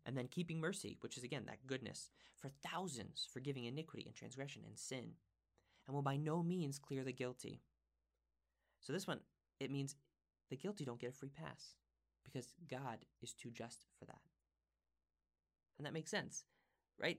And 0.05 0.17
then 0.17 0.29
keeping 0.29 0.61
mercy, 0.61 0.99
which 1.01 1.17
is 1.17 1.25
again 1.25 1.45
that 1.47 1.67
goodness, 1.67 2.11
for 2.37 2.51
thousands, 2.63 3.27
forgiving 3.33 3.65
iniquity 3.65 4.05
and 4.07 4.15
transgression 4.15 4.63
and 4.67 4.79
sin, 4.79 5.13
and 5.87 5.95
will 5.95 6.03
by 6.03 6.17
no 6.17 6.43
means 6.43 6.79
clear 6.79 7.03
the 7.03 7.13
guilty. 7.13 7.63
So 8.81 8.93
this 8.93 9.07
one, 9.07 9.21
it 9.59 9.71
means 9.71 9.97
the 10.51 10.57
guilty 10.57 10.85
don't 10.85 11.01
get 11.01 11.11
a 11.11 11.13
free 11.13 11.31
pass 11.31 11.75
because 12.25 12.55
God 12.69 12.99
is 13.23 13.33
too 13.33 13.51
just 13.51 13.87
for 13.99 14.05
that. 14.07 14.21
And 15.79 15.87
that 15.87 15.93
makes 15.93 16.11
sense, 16.11 16.45
right? 17.01 17.19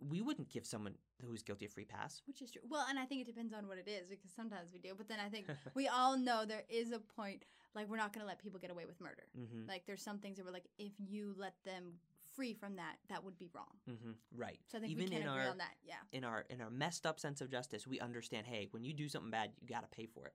We 0.00 0.20
wouldn't 0.20 0.50
give 0.50 0.66
someone 0.66 0.94
who's 1.24 1.42
guilty 1.42 1.66
a 1.66 1.68
free 1.68 1.84
pass. 1.84 2.22
Which 2.26 2.42
is 2.42 2.50
true. 2.50 2.62
Well, 2.68 2.84
and 2.88 2.98
I 2.98 3.04
think 3.04 3.20
it 3.22 3.26
depends 3.26 3.54
on 3.54 3.68
what 3.68 3.78
it 3.78 3.88
is 3.88 4.08
because 4.08 4.30
sometimes 4.34 4.70
we 4.72 4.80
do. 4.80 4.94
But 4.96 5.08
then 5.08 5.18
I 5.24 5.28
think 5.28 5.46
we 5.74 5.88
all 5.88 6.18
know 6.18 6.44
there 6.44 6.64
is 6.68 6.90
a 6.90 6.98
point 6.98 7.44
like 7.74 7.88
we're 7.88 7.96
not 7.96 8.12
going 8.12 8.22
to 8.22 8.26
let 8.26 8.38
people 8.42 8.58
get 8.58 8.70
away 8.70 8.84
with 8.84 9.00
murder. 9.00 9.24
mm-hmm. 9.38 9.68
Like 9.68 9.86
there's 9.86 10.02
some 10.02 10.18
things 10.18 10.36
that 10.36 10.44
we're 10.44 10.52
like, 10.52 10.68
if 10.78 10.92
you 10.98 11.34
let 11.38 11.54
them 11.64 11.94
free 12.34 12.54
from 12.54 12.76
that, 12.76 12.96
that 13.08 13.24
would 13.24 13.38
be 13.38 13.48
wrong. 13.54 13.72
Mm-hmm. 13.90 14.12
Right. 14.36 14.58
So 14.70 14.78
I 14.78 14.80
think 14.80 14.92
Even 14.92 15.04
we 15.04 15.10
can 15.10 15.22
in 15.22 15.28
agree 15.28 15.42
our 15.42 15.50
on 15.50 15.58
that. 15.58 15.74
Yeah. 15.84 15.94
in 16.12 16.24
our 16.24 16.44
in 16.50 16.60
our 16.60 16.70
messed 16.70 17.06
up 17.06 17.20
sense 17.20 17.40
of 17.40 17.50
justice, 17.50 17.86
we 17.86 18.00
understand. 18.00 18.46
Hey, 18.46 18.68
when 18.70 18.84
you 18.84 18.92
do 18.92 19.08
something 19.08 19.30
bad, 19.30 19.50
you 19.60 19.68
got 19.68 19.82
to 19.82 19.96
pay 19.96 20.06
for 20.06 20.26
it, 20.26 20.34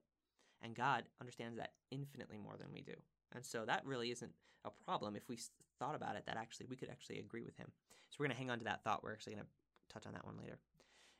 and 0.61 0.75
God 0.75 1.03
understands 1.21 1.57
that 1.57 1.73
infinitely 1.91 2.37
more 2.37 2.55
than 2.57 2.71
we 2.73 2.81
do. 2.81 2.93
And 3.33 3.45
so 3.45 3.65
that 3.65 3.85
really 3.85 4.11
isn't 4.11 4.31
a 4.65 4.71
problem 4.85 5.15
if 5.15 5.27
we 5.29 5.37
thought 5.79 5.95
about 5.95 6.15
it 6.15 6.25
that 6.25 6.37
actually 6.37 6.67
we 6.69 6.75
could 6.75 6.89
actually 6.89 7.19
agree 7.19 7.43
with 7.43 7.57
him. 7.57 7.67
So 8.09 8.17
we're 8.19 8.27
going 8.27 8.35
to 8.35 8.39
hang 8.39 8.49
on 8.49 8.59
to 8.59 8.65
that 8.65 8.83
thought. 8.83 9.03
We're 9.03 9.13
actually 9.13 9.33
going 9.35 9.45
to 9.45 9.93
touch 9.93 10.05
on 10.05 10.13
that 10.13 10.25
one 10.25 10.37
later. 10.37 10.59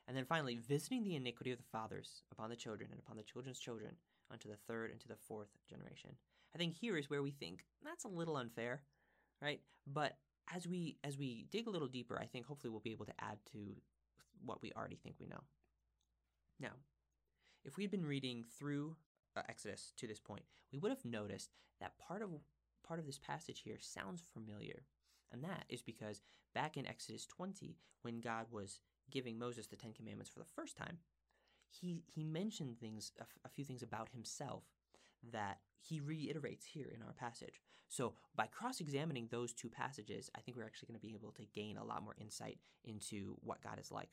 And 0.06 0.16
then 0.16 0.24
finally, 0.24 0.56
visiting 0.56 1.04
the 1.04 1.16
iniquity 1.16 1.52
of 1.52 1.58
the 1.58 1.64
fathers 1.70 2.22
upon 2.32 2.48
the 2.48 2.56
children 2.56 2.88
and 2.90 2.98
upon 2.98 3.16
the 3.16 3.22
children's 3.22 3.58
children 3.58 3.90
unto 4.30 4.48
the 4.48 4.56
third 4.66 4.90
and 4.90 5.00
to 5.00 5.08
the 5.08 5.16
fourth 5.28 5.50
generation. 5.68 6.10
I 6.54 6.58
think 6.58 6.74
here 6.74 6.96
is 6.96 7.10
where 7.10 7.22
we 7.22 7.30
think 7.30 7.64
that's 7.84 8.04
a 8.04 8.08
little 8.08 8.36
unfair, 8.36 8.82
right? 9.42 9.60
But 9.86 10.16
as 10.54 10.66
we 10.66 10.96
as 11.04 11.18
we 11.18 11.46
dig 11.50 11.66
a 11.66 11.70
little 11.70 11.88
deeper, 11.88 12.18
I 12.18 12.24
think 12.24 12.46
hopefully 12.46 12.70
we'll 12.70 12.80
be 12.80 12.92
able 12.92 13.04
to 13.04 13.20
add 13.20 13.38
to 13.52 13.58
what 14.44 14.62
we 14.62 14.72
already 14.72 14.96
think 14.96 15.16
we 15.20 15.26
know. 15.26 15.42
Now, 16.58 16.72
if 17.64 17.76
we'd 17.76 17.90
been 17.90 18.06
reading 18.06 18.44
through 18.58 18.96
uh, 19.38 19.42
Exodus 19.48 19.92
to 19.96 20.06
this 20.06 20.20
point, 20.20 20.42
we 20.72 20.78
would 20.78 20.90
have 20.90 21.04
noticed 21.04 21.50
that 21.80 21.98
part 21.98 22.22
of 22.22 22.30
part 22.86 23.00
of 23.00 23.06
this 23.06 23.18
passage 23.18 23.62
here 23.64 23.78
sounds 23.80 24.22
familiar. 24.32 24.84
And 25.30 25.44
that 25.44 25.64
is 25.68 25.82
because 25.82 26.22
back 26.54 26.76
in 26.76 26.86
Exodus 26.86 27.26
20, 27.26 27.76
when 28.02 28.20
God 28.20 28.46
was 28.50 28.80
giving 29.10 29.38
Moses 29.38 29.66
the 29.66 29.76
10 29.76 29.92
commandments 29.92 30.30
for 30.30 30.38
the 30.38 30.46
first 30.56 30.76
time, 30.76 30.98
he 31.68 32.02
he 32.06 32.24
mentioned 32.24 32.78
things 32.78 33.12
a, 33.18 33.22
f- 33.22 33.38
a 33.44 33.48
few 33.48 33.64
things 33.64 33.82
about 33.82 34.08
himself 34.08 34.64
that 35.32 35.58
he 35.80 36.00
reiterates 36.00 36.66
here 36.66 36.90
in 36.94 37.02
our 37.02 37.12
passage. 37.12 37.60
So, 37.88 38.14
by 38.36 38.46
cross-examining 38.46 39.28
those 39.30 39.52
two 39.52 39.70
passages, 39.70 40.30
I 40.36 40.40
think 40.40 40.56
we're 40.56 40.64
actually 40.64 40.88
going 40.88 41.00
to 41.00 41.06
be 41.06 41.14
able 41.14 41.32
to 41.32 41.44
gain 41.54 41.76
a 41.76 41.84
lot 41.84 42.02
more 42.02 42.14
insight 42.20 42.58
into 42.84 43.36
what 43.42 43.62
God 43.62 43.78
is 43.80 43.90
like. 43.90 44.10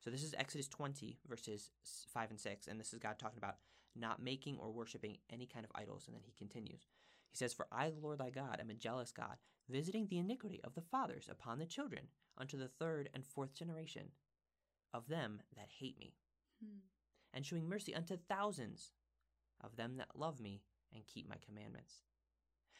So, 0.00 0.10
this 0.10 0.22
is 0.22 0.34
Exodus 0.38 0.68
20 0.68 1.18
verses 1.28 1.70
5 2.12 2.30
and 2.30 2.40
6, 2.40 2.66
and 2.68 2.78
this 2.78 2.92
is 2.92 2.98
God 2.98 3.18
talking 3.18 3.38
about 3.38 3.56
not 3.96 4.22
making 4.22 4.56
or 4.58 4.70
worshiping 4.70 5.18
any 5.30 5.46
kind 5.46 5.64
of 5.64 5.72
idols, 5.74 6.04
and 6.06 6.14
then 6.14 6.22
he 6.24 6.32
continues. 6.36 6.86
He 7.30 7.36
says, 7.36 7.52
For 7.52 7.66
I, 7.70 7.90
the 7.90 8.00
Lord 8.00 8.18
thy 8.18 8.30
God, 8.30 8.58
am 8.60 8.70
a 8.70 8.74
jealous 8.74 9.12
God, 9.12 9.36
visiting 9.68 10.06
the 10.06 10.18
iniquity 10.18 10.60
of 10.64 10.74
the 10.74 10.82
fathers 10.82 11.28
upon 11.30 11.58
the 11.58 11.66
children 11.66 12.08
unto 12.36 12.56
the 12.56 12.68
third 12.68 13.10
and 13.14 13.24
fourth 13.26 13.54
generation 13.54 14.12
of 14.94 15.08
them 15.08 15.40
that 15.56 15.68
hate 15.78 15.98
me, 15.98 16.14
Hmm. 16.62 16.78
and 17.32 17.44
showing 17.46 17.68
mercy 17.68 17.94
unto 17.94 18.16
thousands 18.16 18.92
of 19.60 19.76
them 19.76 19.96
that 19.96 20.16
love 20.16 20.40
me 20.40 20.62
and 20.94 21.06
keep 21.06 21.28
my 21.28 21.36
commandments. 21.44 22.02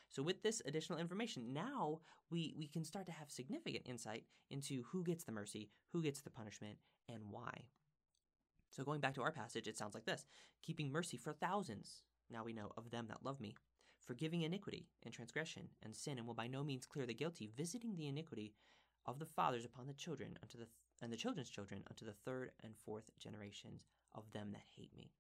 So, 0.08 0.22
with 0.22 0.42
this 0.42 0.62
additional 0.64 0.98
information, 0.98 1.52
now 1.52 2.00
we, 2.30 2.54
we 2.56 2.66
can 2.66 2.84
start 2.84 3.06
to 3.06 3.12
have 3.12 3.30
significant 3.30 3.86
insight 3.86 4.24
into 4.50 4.84
who 4.84 5.04
gets 5.04 5.24
the 5.24 5.32
mercy, 5.32 5.70
who 5.92 6.02
gets 6.02 6.20
the 6.20 6.30
punishment, 6.30 6.78
and 7.08 7.30
why. 7.30 7.66
So, 8.78 8.84
going 8.84 9.00
back 9.00 9.14
to 9.14 9.22
our 9.22 9.32
passage, 9.32 9.66
it 9.66 9.76
sounds 9.76 9.94
like 9.94 10.04
this 10.04 10.24
keeping 10.62 10.92
mercy 10.92 11.16
for 11.16 11.32
thousands, 11.32 12.02
now 12.30 12.44
we 12.44 12.52
know, 12.52 12.70
of 12.76 12.90
them 12.90 13.06
that 13.08 13.24
love 13.24 13.40
me, 13.40 13.56
forgiving 14.06 14.42
iniquity 14.42 14.86
and 15.04 15.12
transgression 15.12 15.64
and 15.82 15.96
sin, 15.96 16.16
and 16.16 16.28
will 16.28 16.34
by 16.34 16.46
no 16.46 16.62
means 16.62 16.86
clear 16.86 17.04
the 17.04 17.12
guilty, 17.12 17.50
visiting 17.56 17.96
the 17.96 18.06
iniquity 18.06 18.54
of 19.04 19.18
the 19.18 19.26
fathers 19.26 19.64
upon 19.64 19.88
the 19.88 19.94
children 19.94 20.38
unto 20.44 20.56
the 20.58 20.64
th- 20.64 20.76
and 21.02 21.12
the 21.12 21.16
children's 21.16 21.50
children 21.50 21.82
unto 21.90 22.04
the 22.04 22.12
third 22.24 22.52
and 22.62 22.76
fourth 22.76 23.10
generations 23.18 23.82
of 24.14 24.30
them 24.32 24.52
that 24.52 24.62
hate 24.76 24.94
me. 24.96 25.10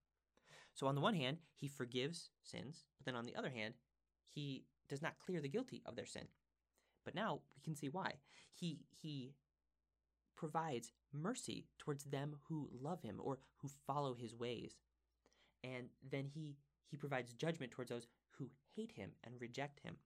So 0.72 0.86
on 0.86 0.94
the 0.94 1.00
one 1.00 1.14
hand, 1.14 1.38
he 1.56 1.66
forgives 1.66 2.30
sins, 2.44 2.84
but 2.96 3.06
then 3.06 3.16
on 3.16 3.24
the 3.24 3.34
other 3.34 3.50
hand, 3.50 3.74
he 4.28 4.66
does 4.88 5.02
not 5.02 5.18
clear 5.18 5.40
the 5.40 5.48
guilty 5.48 5.82
of 5.84 5.96
their 5.96 6.06
sin. 6.06 6.28
But 7.04 7.16
now 7.16 7.40
we 7.56 7.62
can 7.64 7.74
see 7.74 7.88
why. 7.88 8.14
He 8.54 8.78
he 8.90 9.34
provides 10.38 10.92
mercy 11.12 11.66
towards 11.78 12.04
them 12.04 12.36
who 12.48 12.68
love 12.80 13.02
him 13.02 13.16
or 13.18 13.38
who 13.60 13.68
follow 13.86 14.14
his 14.14 14.34
ways. 14.34 14.76
And 15.64 15.88
then 16.08 16.30
he 16.32 16.54
he 16.90 16.96
provides 16.96 17.34
judgment 17.34 17.72
towards 17.72 17.90
those 17.90 18.06
who 18.38 18.48
hate 18.74 18.92
him 18.92 19.10
and 19.24 19.34
reject 19.40 19.80
him. 19.80 19.96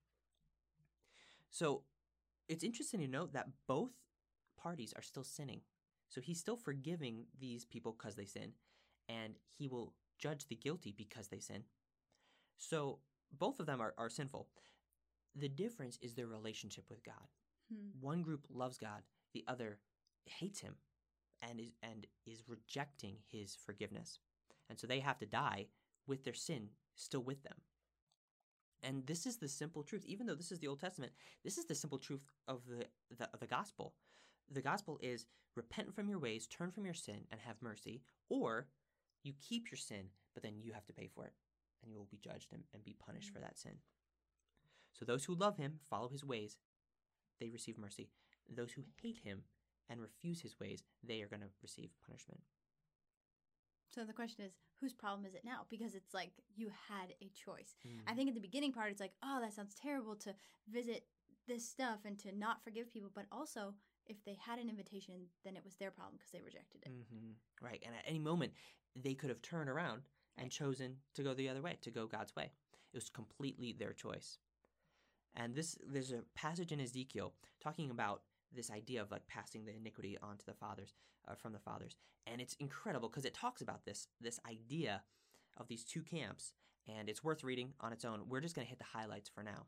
So 1.51 1.83
it's 2.49 2.65
interesting 2.65 3.01
to 3.01 3.07
note 3.07 3.35
that 3.35 3.49
both 3.69 3.93
parties 4.59 4.93
are 4.97 5.03
still 5.03 5.23
sinning. 5.23 5.61
So 6.09 6.21
he's 6.21 6.41
still 6.41 6.57
forgiving 6.57 7.27
these 7.39 7.65
people 7.65 7.95
because 7.97 8.17
they 8.17 8.25
sin, 8.25 8.53
and 9.09 9.35
he 9.57 9.69
will 9.69 9.95
judge 10.19 10.49
the 10.49 10.57
guilty 10.57 10.95
because 10.97 11.29
they 11.29 11.39
sin. 11.39 11.65
So 12.59 12.99
both 13.39 13.61
of 13.61 13.67
them 13.67 13.81
are, 13.81 13.95
are 13.97 14.11
sinful. 14.11 14.49
The 15.37 15.49
difference 15.49 15.99
is 16.03 16.15
their 16.15 16.27
relationship 16.27 16.85
with 16.91 17.05
God. 17.05 17.29
Hmm. 17.73 17.91
One 18.01 18.23
group 18.23 18.47
loves 18.51 18.77
God, 18.77 19.03
the 19.33 19.45
other 19.47 19.79
hates 20.25 20.61
him 20.61 20.75
and 21.43 21.61
is 21.61 21.73
and 21.83 22.07
is 22.27 22.43
rejecting 22.47 23.17
his 23.31 23.57
forgiveness. 23.57 24.21
And 24.69 24.79
so 24.79 24.87
they 24.87 25.01
have 25.01 25.19
to 25.19 25.27
die 25.27 25.67
with 26.07 26.25
their 26.25 26.35
sin 26.35 26.69
still 26.95 27.23
with 27.23 27.43
them. 27.43 27.57
And 28.83 29.07
this 29.07 29.27
is 29.27 29.37
the 29.37 29.49
simple 29.49 29.83
truth. 29.83 30.05
Even 30.07 30.27
though 30.27 30.35
this 30.35 30.51
is 30.51 30.59
the 30.59 30.67
Old 30.67 30.81
Testament, 30.81 31.13
this 31.45 31.59
is 31.59 31.67
the 31.67 31.75
simple 31.75 31.99
truth 31.99 32.23
of 32.49 32.63
the, 32.67 32.87
the 33.17 33.29
of 33.33 33.41
the 33.41 33.47
gospel. 33.47 33.95
The 34.51 34.63
gospel 34.63 34.99
is 35.03 35.27
repent 35.57 35.95
from 35.95 36.09
your 36.09 36.19
ways, 36.19 36.47
turn 36.47 36.71
from 36.71 36.85
your 36.85 36.95
sin, 36.95 37.21
and 37.31 37.41
have 37.41 37.57
mercy, 37.61 38.03
or 38.29 38.67
you 39.23 39.33
keep 39.39 39.71
your 39.71 39.79
sin, 39.79 40.07
but 40.35 40.43
then 40.43 40.61
you 40.61 40.73
have 40.73 40.87
to 40.87 40.93
pay 40.93 41.09
for 41.15 41.27
it, 41.27 41.33
and 41.83 41.93
you 41.93 41.99
will 41.99 42.09
be 42.11 42.19
judged 42.19 42.53
and, 42.53 42.63
and 42.75 42.85
be 42.85 42.97
punished 42.99 43.33
for 43.33 43.39
that 43.39 43.59
sin. 43.59 43.73
So 44.93 45.05
those 45.05 45.25
who 45.25 45.35
love 45.35 45.57
him, 45.57 45.79
follow 45.89 46.09
his 46.09 46.25
ways, 46.25 46.57
they 47.41 47.51
receive 47.51 47.79
mercy. 47.79 48.09
Those 48.49 48.73
who 48.73 48.83
hate 49.01 49.19
him 49.25 49.43
and 49.89 50.01
refuse 50.01 50.41
his 50.41 50.59
ways, 50.61 50.83
they 51.03 51.23
are 51.23 51.29
going 51.29 51.41
to 51.43 51.49
receive 51.63 51.91
punishment. 52.07 52.41
So 53.89 54.05
the 54.05 54.13
question 54.13 54.45
is, 54.45 54.53
whose 54.81 54.93
problem 54.95 55.27
is 55.27 55.35
it 55.35 55.45
now? 55.45 55.67
Because 55.69 55.95
it's 55.95 56.15
like 56.15 56.31
you 56.55 56.71
had 56.89 57.15
a 57.21 57.31
choice. 57.35 57.77
Mm. 57.87 58.01
I 58.07 58.15
think 58.15 58.29
at 58.29 58.35
the 58.35 58.41
beginning 58.41 58.73
part, 58.73 58.91
it's 58.91 59.01
like, 59.01 59.13
oh, 59.23 59.39
that 59.41 59.53
sounds 59.53 59.75
terrible 59.75 60.17
to 60.17 60.35
visit 60.71 61.05
this 61.47 61.69
stuff 61.69 61.99
and 62.05 62.19
to 62.21 62.37
not 62.37 62.65
forgive 62.65 62.93
people. 62.93 63.11
But 63.15 63.27
also, 63.31 63.75
if 64.07 64.17
they 64.25 64.39
had 64.41 64.59
an 64.59 64.71
invitation, 64.71 65.27
then 65.45 65.57
it 65.57 65.65
was 65.65 65.77
their 65.77 65.91
problem 65.91 66.17
because 66.17 66.33
they 66.33 66.41
rejected 66.41 66.83
it. 66.85 66.89
hmm 66.89 67.33
Right. 67.61 67.83
And 67.87 67.95
at 67.95 68.05
any 68.07 68.19
moment, 68.19 68.53
they 68.97 69.15
could 69.15 69.31
have 69.31 69.43
turned 69.43 69.69
around 69.71 70.03
and 70.37 70.51
chosen 70.51 70.97
to 71.15 71.23
go 71.23 71.35
the 71.35 71.49
other 71.49 71.63
way, 71.63 71.79
to 71.83 71.91
go 71.91 72.07
God's 72.07 72.35
way. 72.35 72.51
It 72.93 72.97
was 72.97 73.09
completely 73.09 73.75
their 73.79 73.93
choice. 73.93 74.39
And 75.35 75.55
this, 75.55 75.79
there's 75.87 76.13
a 76.13 76.25
passage 76.35 76.73
in 76.73 76.81
Ezekiel 76.81 77.33
talking 77.63 77.91
about 77.91 78.23
this 78.55 78.71
idea 78.71 79.03
of 79.03 79.11
like 79.11 79.27
passing 79.27 79.65
the 79.65 79.75
iniquity 79.75 80.19
on 80.23 80.37
to 80.39 80.47
the 80.47 80.55
fathers, 80.55 80.95
uh, 81.29 81.35
from 81.35 81.53
the 81.53 81.59
fathers, 81.59 81.97
and 82.27 82.41
it's 82.41 82.55
incredible 82.55 83.09
because 83.09 83.25
it 83.25 83.35
talks 83.35 83.63
about 83.63 83.85
this 83.85 84.09
this 84.21 84.41
idea 84.49 85.03
of 85.57 85.69
these 85.69 85.85
two 85.85 86.03
camps, 86.03 86.53
and 86.89 87.09
it's 87.09 87.25
worth 87.25 87.45
reading 87.45 87.73
on 87.81 87.93
its 87.93 88.05
own. 88.05 88.23
We're 88.29 88.41
just 88.41 88.55
going 88.55 88.67
to 88.67 88.71
hit 88.71 88.79
the 88.79 88.99
highlights 88.99 89.29
for 89.29 89.43
now. 89.43 89.67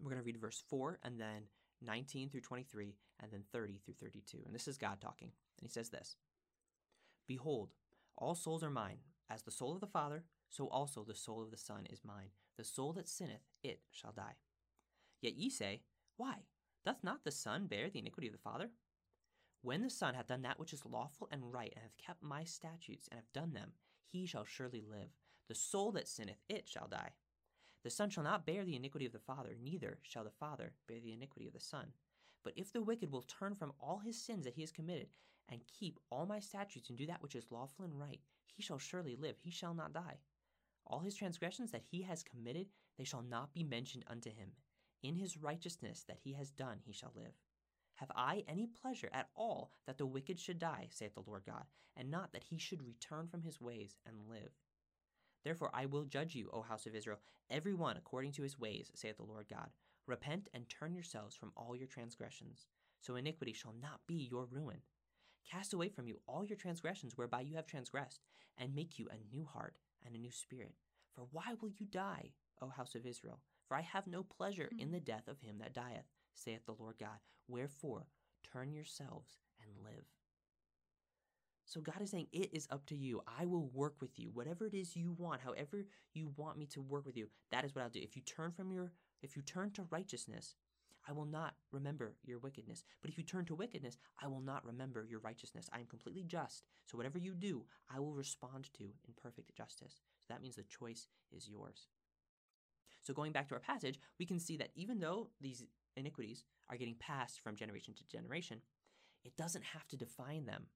We're 0.00 0.10
going 0.10 0.22
to 0.22 0.26
read 0.26 0.40
verse 0.40 0.62
four, 0.68 0.98
and 1.02 1.20
then 1.20 1.44
19 1.82 2.30
through 2.30 2.40
23, 2.40 2.94
and 3.22 3.30
then 3.30 3.42
30 3.52 3.80
through 3.84 3.94
32, 3.94 4.38
and 4.46 4.54
this 4.54 4.68
is 4.68 4.78
God 4.78 5.00
talking, 5.00 5.28
and 5.28 5.62
He 5.62 5.68
says 5.68 5.90
this. 5.90 6.16
Behold, 7.26 7.70
all 8.16 8.34
souls 8.34 8.62
are 8.62 8.70
mine. 8.70 8.98
As 9.28 9.42
the 9.42 9.50
soul 9.50 9.74
of 9.74 9.80
the 9.80 9.86
Father, 9.88 10.24
so 10.48 10.68
also 10.68 11.02
the 11.02 11.14
soul 11.14 11.42
of 11.42 11.50
the 11.50 11.56
Son 11.56 11.86
is 11.90 12.04
mine. 12.04 12.30
The 12.56 12.64
soul 12.64 12.92
that 12.92 13.08
sinneth, 13.08 13.42
it 13.62 13.80
shall 13.90 14.12
die. 14.12 14.36
Yet 15.20 15.36
ye 15.36 15.50
say, 15.50 15.82
Why? 16.16 16.44
Doth 16.86 17.02
not 17.02 17.24
the 17.24 17.32
Son 17.32 17.66
bear 17.66 17.90
the 17.90 17.98
iniquity 17.98 18.28
of 18.28 18.32
the 18.32 18.38
Father? 18.38 18.70
When 19.60 19.82
the 19.82 19.90
Son 19.90 20.14
hath 20.14 20.28
done 20.28 20.42
that 20.42 20.60
which 20.60 20.72
is 20.72 20.86
lawful 20.86 21.26
and 21.32 21.52
right, 21.52 21.72
and 21.74 21.82
hath 21.82 21.96
kept 21.96 22.22
my 22.22 22.44
statutes, 22.44 23.08
and 23.10 23.18
hath 23.18 23.32
done 23.32 23.54
them, 23.54 23.72
he 24.04 24.24
shall 24.24 24.44
surely 24.44 24.84
live. 24.88 25.08
The 25.48 25.56
soul 25.56 25.90
that 25.92 26.06
sinneth, 26.06 26.44
it 26.48 26.68
shall 26.68 26.86
die. 26.86 27.14
The 27.82 27.90
Son 27.90 28.08
shall 28.08 28.22
not 28.22 28.46
bear 28.46 28.64
the 28.64 28.76
iniquity 28.76 29.04
of 29.04 29.10
the 29.10 29.18
Father, 29.18 29.56
neither 29.60 29.98
shall 30.02 30.22
the 30.22 30.30
Father 30.30 30.74
bear 30.86 31.00
the 31.00 31.12
iniquity 31.12 31.48
of 31.48 31.54
the 31.54 31.60
Son. 31.60 31.86
But 32.44 32.52
if 32.54 32.72
the 32.72 32.82
wicked 32.82 33.10
will 33.10 33.22
turn 33.22 33.56
from 33.56 33.72
all 33.80 33.98
his 33.98 34.22
sins 34.22 34.44
that 34.44 34.54
he 34.54 34.60
has 34.60 34.70
committed, 34.70 35.08
and 35.48 35.66
keep 35.66 35.98
all 36.12 36.24
my 36.24 36.38
statutes, 36.38 36.88
and 36.88 36.96
do 36.96 37.06
that 37.06 37.20
which 37.20 37.34
is 37.34 37.50
lawful 37.50 37.84
and 37.84 37.98
right, 37.98 38.20
he 38.54 38.62
shall 38.62 38.78
surely 38.78 39.16
live, 39.16 39.34
he 39.42 39.50
shall 39.50 39.74
not 39.74 39.92
die. 39.92 40.18
All 40.86 41.00
his 41.00 41.16
transgressions 41.16 41.72
that 41.72 41.82
he 41.90 42.02
has 42.02 42.22
committed, 42.22 42.68
they 42.96 43.02
shall 43.02 43.22
not 43.22 43.52
be 43.52 43.64
mentioned 43.64 44.04
unto 44.08 44.30
him. 44.30 44.52
In 45.06 45.14
his 45.14 45.36
righteousness 45.36 46.02
that 46.08 46.18
he 46.24 46.32
has 46.32 46.50
done, 46.50 46.78
he 46.84 46.92
shall 46.92 47.12
live. 47.14 47.34
Have 47.94 48.10
I 48.16 48.42
any 48.48 48.66
pleasure 48.66 49.08
at 49.12 49.28
all 49.36 49.70
that 49.86 49.98
the 49.98 50.04
wicked 50.04 50.40
should 50.40 50.58
die, 50.58 50.88
saith 50.90 51.14
the 51.14 51.22
Lord 51.24 51.44
God, 51.46 51.62
and 51.96 52.10
not 52.10 52.32
that 52.32 52.42
he 52.42 52.58
should 52.58 52.84
return 52.84 53.28
from 53.28 53.42
his 53.42 53.60
ways 53.60 53.98
and 54.04 54.28
live? 54.28 54.50
Therefore 55.44 55.70
I 55.72 55.86
will 55.86 56.06
judge 56.06 56.34
you, 56.34 56.50
O 56.52 56.60
house 56.60 56.86
of 56.86 56.96
Israel, 56.96 57.20
every 57.48 57.72
one 57.72 57.96
according 57.96 58.32
to 58.32 58.42
his 58.42 58.58
ways, 58.58 58.90
saith 58.96 59.16
the 59.18 59.22
Lord 59.22 59.46
God. 59.48 59.70
Repent 60.08 60.48
and 60.52 60.68
turn 60.68 60.92
yourselves 60.92 61.36
from 61.36 61.52
all 61.56 61.76
your 61.76 61.86
transgressions, 61.86 62.66
so 63.00 63.14
iniquity 63.14 63.52
shall 63.52 63.74
not 63.80 64.00
be 64.08 64.28
your 64.28 64.46
ruin. 64.46 64.80
Cast 65.48 65.72
away 65.72 65.88
from 65.88 66.08
you 66.08 66.18
all 66.26 66.44
your 66.44 66.58
transgressions 66.58 67.16
whereby 67.16 67.42
you 67.42 67.54
have 67.54 67.66
transgressed, 67.66 68.24
and 68.58 68.74
make 68.74 68.98
you 68.98 69.06
a 69.08 69.36
new 69.36 69.44
heart 69.44 69.78
and 70.04 70.16
a 70.16 70.18
new 70.18 70.32
spirit. 70.32 70.74
For 71.14 71.28
why 71.30 71.54
will 71.60 71.70
you 71.70 71.86
die, 71.86 72.32
O 72.60 72.70
house 72.70 72.96
of 72.96 73.06
Israel? 73.06 73.38
For 73.68 73.76
I 73.76 73.82
have 73.82 74.06
no 74.06 74.22
pleasure 74.22 74.72
in 74.78 74.88
Hmm. 74.88 74.94
the 74.94 75.00
death 75.00 75.28
of 75.28 75.40
him 75.40 75.58
that 75.58 75.74
dieth, 75.74 76.06
saith 76.34 76.64
the 76.66 76.74
Lord 76.74 76.98
God. 76.98 77.20
Wherefore, 77.48 78.08
turn 78.44 78.72
yourselves 78.72 79.38
and 79.60 79.70
live. 79.84 80.06
So 81.66 81.80
God 81.80 82.00
is 82.00 82.10
saying, 82.10 82.28
It 82.32 82.50
is 82.54 82.66
up 82.70 82.86
to 82.86 82.96
you. 82.96 83.22
I 83.26 83.44
will 83.46 83.68
work 83.68 83.96
with 84.00 84.18
you. 84.18 84.30
Whatever 84.32 84.66
it 84.66 84.74
is 84.74 84.96
you 84.96 85.12
want, 85.18 85.40
however 85.42 85.86
you 86.14 86.32
want 86.36 86.58
me 86.58 86.66
to 86.66 86.82
work 86.82 87.04
with 87.06 87.16
you, 87.16 87.28
that 87.50 87.64
is 87.64 87.74
what 87.74 87.82
I'll 87.82 87.90
do. 87.90 88.00
If 88.02 88.16
you 88.16 88.22
turn 88.22 88.52
from 88.52 88.72
your, 88.72 88.92
if 89.22 89.36
you 89.36 89.42
turn 89.42 89.70
to 89.72 89.86
righteousness, 89.90 90.54
I 91.08 91.12
will 91.12 91.24
not 91.26 91.54
remember 91.72 92.16
your 92.24 92.38
wickedness. 92.38 92.84
But 93.00 93.10
if 93.10 93.18
you 93.18 93.24
turn 93.24 93.44
to 93.46 93.54
wickedness, 93.54 93.98
I 94.22 94.28
will 94.28 94.40
not 94.40 94.64
remember 94.64 95.06
your 95.08 95.20
righteousness. 95.20 95.68
I 95.72 95.78
am 95.80 95.86
completely 95.86 96.24
just. 96.24 96.64
So 96.86 96.96
whatever 96.96 97.18
you 97.18 97.34
do, 97.34 97.64
I 97.94 98.00
will 98.00 98.12
respond 98.14 98.70
to 98.74 98.84
in 98.84 99.14
perfect 99.20 99.54
justice. 99.56 100.00
So 100.20 100.26
that 100.34 100.42
means 100.42 100.56
the 100.56 100.64
choice 100.64 101.08
is 101.32 101.48
yours. 101.48 101.88
So 103.06 103.14
going 103.14 103.30
back 103.30 103.48
to 103.48 103.54
our 103.54 103.60
passage, 103.60 104.00
we 104.18 104.26
can 104.26 104.40
see 104.40 104.56
that 104.56 104.70
even 104.74 104.98
though 104.98 105.30
these 105.40 105.64
iniquities 105.96 106.44
are 106.68 106.76
getting 106.76 106.96
passed 106.98 107.40
from 107.40 107.54
generation 107.54 107.94
to 107.94 108.06
generation, 108.06 108.60
it 109.24 109.36
doesn't 109.36 109.64
have 109.64 109.86
to 109.88 109.96
define 109.96 110.46
them. 110.46 110.66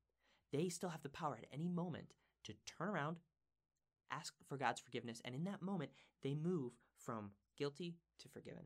They 0.53 0.69
still 0.69 0.91
have 0.91 1.03
the 1.03 1.09
power 1.09 1.37
at 1.37 1.49
any 1.53 1.69
moment 1.69 2.15
to 2.45 2.55
turn 2.67 2.89
around, 2.89 3.17
ask 4.13 4.33
for 4.49 4.57
God's 4.57 4.81
forgiveness, 4.81 5.21
and 5.25 5.35
in 5.35 5.45
that 5.45 5.61
moment, 5.61 5.91
they 6.23 6.35
move 6.35 6.73
from 6.97 7.33
guilty 7.59 7.97
to 8.21 8.29
forgiven. 8.29 8.65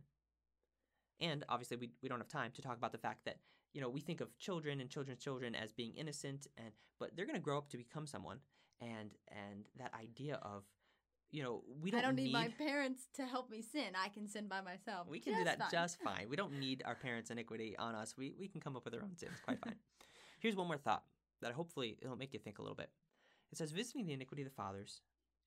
And 1.20 1.44
obviously, 1.48 1.78
we, 1.78 1.90
we 2.02 2.08
don't 2.08 2.20
have 2.20 2.28
time 2.28 2.50
to 2.54 2.62
talk 2.62 2.76
about 2.76 2.92
the 2.92 2.98
fact 2.98 3.24
that, 3.24 3.38
you 3.72 3.80
know, 3.80 3.88
we 3.88 4.00
think 4.00 4.20
of 4.20 4.36
children 4.38 4.80
and 4.80 4.90
children's 4.90 5.22
children 5.22 5.54
as 5.54 5.72
being 5.72 5.94
innocent, 5.94 6.46
and 6.56 6.72
but 7.00 7.16
they're 7.16 7.26
going 7.26 7.36
to 7.36 7.42
grow 7.42 7.58
up 7.58 7.70
to 7.70 7.78
become 7.78 8.06
someone. 8.06 8.40
And 8.80 9.14
and 9.28 9.66
that 9.78 9.92
idea 9.94 10.38
of, 10.42 10.64
you 11.30 11.42
know, 11.42 11.62
we 11.82 11.90
don't 11.90 12.00
I 12.00 12.02
don't 12.02 12.14
need, 12.14 12.24
need 12.24 12.32
my 12.32 12.48
parents 12.58 13.08
to 13.14 13.26
help 13.26 13.50
me 13.50 13.62
sin. 13.62 13.92
I 14.00 14.08
can 14.08 14.28
sin 14.28 14.46
by 14.46 14.60
myself. 14.60 15.08
we 15.08 15.20
can 15.20 15.34
do 15.34 15.44
that 15.44 15.58
fine. 15.58 15.68
just 15.70 16.00
fine. 16.00 16.26
We 16.28 16.36
don't 16.36 16.58
need 16.60 16.82
our 16.86 16.94
parents' 16.94 17.30
iniquity 17.30 17.76
on 17.78 17.94
us. 17.94 18.14
We, 18.16 18.34
we 18.38 18.48
can 18.48 18.60
come 18.60 18.76
up 18.76 18.84
with 18.84 18.94
our 18.94 19.02
own 19.02 19.16
sins 19.16 19.32
quite 19.44 19.58
fine. 19.64 19.76
Here's 20.40 20.56
one 20.56 20.66
more 20.66 20.78
thought 20.78 21.04
that 21.42 21.52
hopefully 21.52 21.96
it'll 22.00 22.16
make 22.16 22.32
you 22.32 22.38
think 22.38 22.58
a 22.58 22.62
little 22.62 22.76
bit. 22.76 22.90
It 23.50 23.58
says, 23.58 23.72
visiting 23.72 24.06
the 24.06 24.12
iniquity 24.12 24.42
of 24.42 24.48
the 24.48 24.54
fathers 24.54 25.00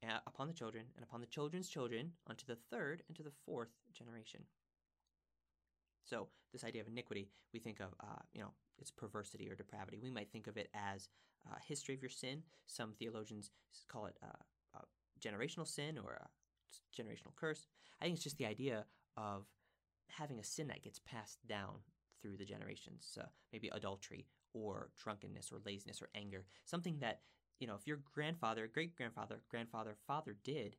uh, 0.04 0.20
upon 0.28 0.48
the 0.48 0.54
children, 0.54 0.86
and 0.96 1.04
upon 1.04 1.22
the 1.22 1.28
children's 1.28 1.70
children, 1.70 2.12
unto 2.28 2.46
the 2.46 2.58
third 2.70 3.04
and 3.08 3.18
to 3.18 3.24
the 3.24 3.32
fourth 3.46 3.72
generation. 3.94 4.42
So, 6.04 6.28
this 6.54 6.64
idea 6.64 6.82
of 6.82 6.88
iniquity, 6.88 7.30
we 7.54 7.60
think 7.60 7.80
of, 7.80 7.88
uh, 8.00 8.22
you 8.34 8.42
know, 8.42 8.52
it's 8.80 8.92
perversity 8.92 9.50
or 9.50 9.56
depravity. 9.56 10.00
We 10.02 10.12
might 10.12 10.32
think 10.32 10.48
of 10.48 10.56
it 10.56 10.70
as 10.74 11.10
a 11.52 11.60
history 11.62 11.96
of 11.96 12.02
your 12.02 12.10
sin. 12.10 12.44
Some 12.66 12.94
theologians 12.98 13.52
call 13.90 14.06
it 14.06 14.18
uh, 14.24 14.44
generational 15.20 15.68
sin 15.68 15.98
or 15.98 16.14
a 16.14 16.28
generational 16.96 17.36
curse. 17.36 17.68
I 18.02 18.06
think 18.06 18.16
it's 18.16 18.24
just 18.24 18.38
the 18.38 18.46
idea 18.46 18.86
of 19.16 19.46
having 20.10 20.40
a 20.40 20.44
sin 20.44 20.68
that 20.68 20.84
gets 20.84 21.00
passed 21.00 21.40
down 21.48 21.76
through 22.22 22.38
the 22.38 22.46
generations, 22.46 23.18
uh, 23.22 23.26
maybe 23.52 23.70
adultery 23.70 24.26
or 24.54 24.90
drunkenness 25.02 25.52
or 25.52 25.60
laziness 25.66 26.02
or 26.02 26.10
anger, 26.16 26.46
something 26.66 27.00
that 27.00 27.22
you 27.60 27.68
know 27.68 27.76
if 27.76 27.86
your 27.88 28.00
grandfather, 28.14 28.68
great 28.68 28.96
grandfather, 28.96 29.42
grandfather, 29.50 29.96
father 30.08 30.36
did, 30.44 30.76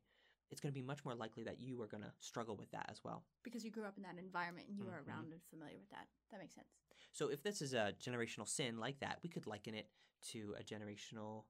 it's 0.51 0.59
going 0.59 0.73
to 0.73 0.79
be 0.79 0.85
much 0.85 1.05
more 1.05 1.13
likely 1.15 1.43
that 1.43 1.59
you 1.61 1.81
are 1.81 1.87
going 1.87 2.03
to 2.03 2.11
struggle 2.19 2.55
with 2.57 2.71
that 2.71 2.87
as 2.89 3.03
well. 3.03 3.23
because 3.43 3.63
you 3.63 3.71
grew 3.71 3.85
up 3.85 3.97
in 3.97 4.03
that 4.03 4.17
environment 4.17 4.67
and 4.67 4.77
you 4.77 4.87
are 4.87 5.01
Mhm. 5.01 5.07
around 5.07 5.31
and 5.31 5.41
familiar 5.49 5.77
with 5.79 5.89
that. 5.89 6.07
That 6.31 6.39
makes 6.39 6.55
sense. 6.55 6.67
So 7.13 7.29
if 7.29 7.41
this 7.41 7.61
is 7.61 7.73
a 7.73 7.93
generational 7.99 8.47
sin 8.47 8.77
like 8.77 8.99
that, 8.99 9.19
we 9.23 9.29
could 9.29 9.47
liken 9.47 9.73
it 9.73 9.89
to 10.31 10.55
a 10.59 10.63
generational, 10.63 11.45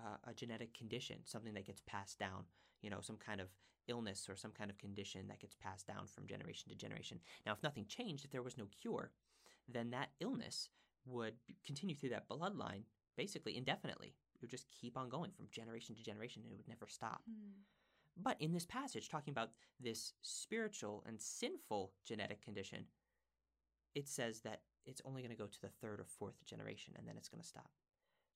uh, 0.00 0.16
a 0.30 0.34
genetic 0.34 0.74
condition, 0.74 1.18
something 1.24 1.54
that 1.54 1.66
gets 1.66 1.82
passed 1.86 2.18
down. 2.18 2.44
You 2.82 2.90
know, 2.90 3.00
some 3.00 3.16
kind 3.16 3.40
of 3.40 3.48
illness 3.88 4.28
or 4.28 4.36
some 4.36 4.52
kind 4.52 4.70
of 4.70 4.78
condition 4.78 5.28
that 5.28 5.40
gets 5.40 5.54
passed 5.54 5.86
down 5.86 6.06
from 6.06 6.26
generation 6.26 6.68
to 6.68 6.74
generation. 6.74 7.20
Now, 7.46 7.52
if 7.52 7.62
nothing 7.62 7.86
changed, 7.86 8.24
if 8.24 8.30
there 8.30 8.42
was 8.42 8.58
no 8.58 8.66
cure, 8.80 9.10
then 9.68 9.90
that 9.90 10.10
illness 10.20 10.68
would 11.06 11.34
continue 11.64 11.94
through 11.94 12.10
that 12.10 12.28
bloodline 12.28 12.82
basically 13.16 13.56
indefinitely. 13.56 14.14
It 14.34 14.40
would 14.42 14.50
just 14.50 14.66
keep 14.68 14.96
on 14.96 15.08
going 15.08 15.30
from 15.30 15.46
generation 15.50 15.94
to 15.94 16.02
generation, 16.02 16.42
and 16.44 16.52
it 16.52 16.56
would 16.56 16.68
never 16.68 16.86
stop. 16.88 17.22
But 18.16 18.36
in 18.40 18.52
this 18.52 18.66
passage, 18.66 19.08
talking 19.08 19.32
about 19.32 19.50
this 19.80 20.12
spiritual 20.22 21.02
and 21.06 21.20
sinful 21.20 21.92
genetic 22.04 22.42
condition, 22.42 22.84
it 23.94 24.08
says 24.08 24.40
that 24.40 24.62
it's 24.86 25.02
only 25.04 25.22
going 25.22 25.34
to 25.34 25.40
go 25.40 25.46
to 25.46 25.60
the 25.60 25.68
third 25.68 26.00
or 26.00 26.04
fourth 26.04 26.44
generation 26.44 26.94
and 26.96 27.08
then 27.08 27.16
it's 27.16 27.28
going 27.28 27.40
to 27.40 27.48
stop. 27.48 27.70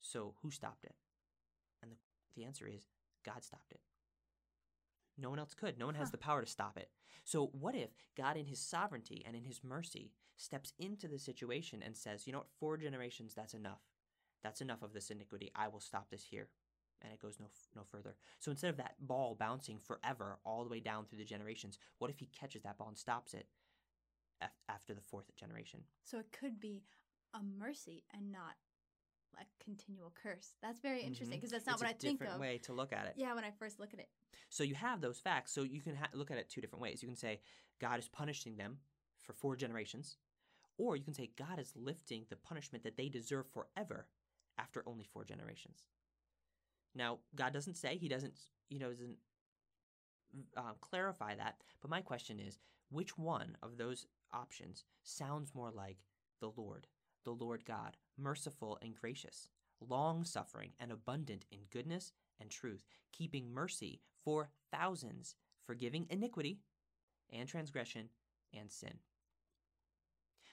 So 0.00 0.34
who 0.42 0.50
stopped 0.50 0.84
it? 0.84 0.94
And 1.82 1.92
the, 1.92 1.96
the 2.36 2.44
answer 2.44 2.66
is 2.66 2.86
God 3.24 3.44
stopped 3.44 3.72
it. 3.72 3.80
No 5.20 5.30
one 5.30 5.38
else 5.38 5.54
could. 5.54 5.78
No 5.78 5.86
one 5.86 5.96
has 5.96 6.10
the 6.10 6.18
power 6.18 6.42
to 6.42 6.50
stop 6.50 6.76
it. 6.76 6.90
So 7.24 7.50
what 7.52 7.74
if 7.74 7.90
God, 8.16 8.36
in 8.36 8.46
his 8.46 8.60
sovereignty 8.60 9.24
and 9.26 9.34
in 9.34 9.44
his 9.44 9.64
mercy, 9.64 10.12
steps 10.36 10.72
into 10.78 11.08
the 11.08 11.18
situation 11.18 11.82
and 11.84 11.96
says, 11.96 12.26
you 12.26 12.32
know 12.32 12.38
what, 12.38 12.50
four 12.60 12.76
generations, 12.76 13.34
that's 13.34 13.54
enough. 13.54 13.80
That's 14.42 14.60
enough 14.60 14.82
of 14.82 14.92
this 14.92 15.10
iniquity. 15.10 15.50
I 15.56 15.66
will 15.68 15.80
stop 15.80 16.10
this 16.10 16.22
here. 16.22 16.48
And 17.02 17.12
it 17.12 17.20
goes 17.20 17.38
no, 17.40 17.46
no 17.76 17.82
further. 17.90 18.16
So 18.38 18.50
instead 18.50 18.70
of 18.70 18.76
that 18.76 18.94
ball 19.00 19.36
bouncing 19.38 19.78
forever 19.78 20.38
all 20.44 20.62
the 20.64 20.70
way 20.70 20.80
down 20.80 21.06
through 21.06 21.18
the 21.18 21.24
generations, 21.24 21.78
what 21.98 22.10
if 22.10 22.18
he 22.18 22.26
catches 22.26 22.62
that 22.62 22.78
ball 22.78 22.88
and 22.88 22.98
stops 22.98 23.34
it 23.34 23.46
af- 24.40 24.50
after 24.68 24.94
the 24.94 25.00
fourth 25.00 25.34
generation? 25.36 25.80
So 26.04 26.18
it 26.18 26.32
could 26.32 26.60
be 26.60 26.82
a 27.34 27.40
mercy 27.42 28.04
and 28.14 28.32
not 28.32 28.54
a 29.36 29.64
continual 29.64 30.12
curse. 30.22 30.54
That's 30.62 30.80
very 30.80 31.02
interesting 31.02 31.38
because 31.38 31.50
that's 31.50 31.66
not 31.66 31.74
it's 31.74 31.82
what 31.82 31.90
I 31.90 31.92
think 31.92 32.18
different 32.18 32.34
of. 32.34 32.40
way 32.40 32.58
to 32.64 32.72
look 32.72 32.92
at 32.92 33.06
it. 33.06 33.14
Yeah, 33.16 33.34
when 33.34 33.44
I 33.44 33.50
first 33.58 33.78
look 33.80 33.92
at 33.92 34.00
it. 34.00 34.08
So 34.48 34.64
you 34.64 34.74
have 34.74 35.00
those 35.00 35.18
facts. 35.18 35.52
So 35.52 35.62
you 35.62 35.80
can 35.80 35.96
ha- 35.96 36.08
look 36.14 36.30
at 36.30 36.38
it 36.38 36.48
two 36.48 36.60
different 36.60 36.82
ways. 36.82 37.02
You 37.02 37.08
can 37.08 37.16
say 37.16 37.40
God 37.80 37.98
is 37.98 38.08
punishing 38.08 38.56
them 38.56 38.78
for 39.22 39.32
four 39.32 39.56
generations, 39.56 40.16
or 40.78 40.96
you 40.96 41.04
can 41.04 41.14
say 41.14 41.30
God 41.36 41.58
is 41.58 41.72
lifting 41.76 42.24
the 42.30 42.36
punishment 42.36 42.84
that 42.84 42.96
they 42.96 43.08
deserve 43.08 43.46
forever 43.52 44.06
after 44.58 44.82
only 44.86 45.04
four 45.04 45.24
generations. 45.24 45.86
Now, 46.94 47.18
God 47.34 47.52
doesn't 47.52 47.76
say 47.76 47.96
He 47.96 48.08
doesn't, 48.08 48.34
you 48.70 48.78
know, 48.78 48.90
doesn't 48.90 49.18
uh, 50.56 50.72
clarify 50.80 51.34
that. 51.34 51.56
But 51.80 51.90
my 51.90 52.00
question 52.00 52.40
is, 52.40 52.58
which 52.90 53.18
one 53.18 53.56
of 53.62 53.76
those 53.76 54.06
options 54.32 54.84
sounds 55.02 55.54
more 55.54 55.70
like 55.70 55.98
the 56.40 56.50
Lord, 56.56 56.86
the 57.24 57.30
Lord 57.32 57.64
God, 57.64 57.96
merciful 58.16 58.78
and 58.82 58.94
gracious, 58.94 59.48
long 59.80 60.24
suffering 60.24 60.72
and 60.78 60.90
abundant 60.90 61.44
in 61.50 61.60
goodness 61.70 62.12
and 62.40 62.50
truth, 62.50 62.84
keeping 63.12 63.52
mercy 63.52 64.00
for 64.24 64.50
thousands, 64.72 65.36
forgiving 65.64 66.06
iniquity 66.10 66.58
and 67.32 67.48
transgression 67.48 68.08
and 68.58 68.70
sin. 68.70 68.94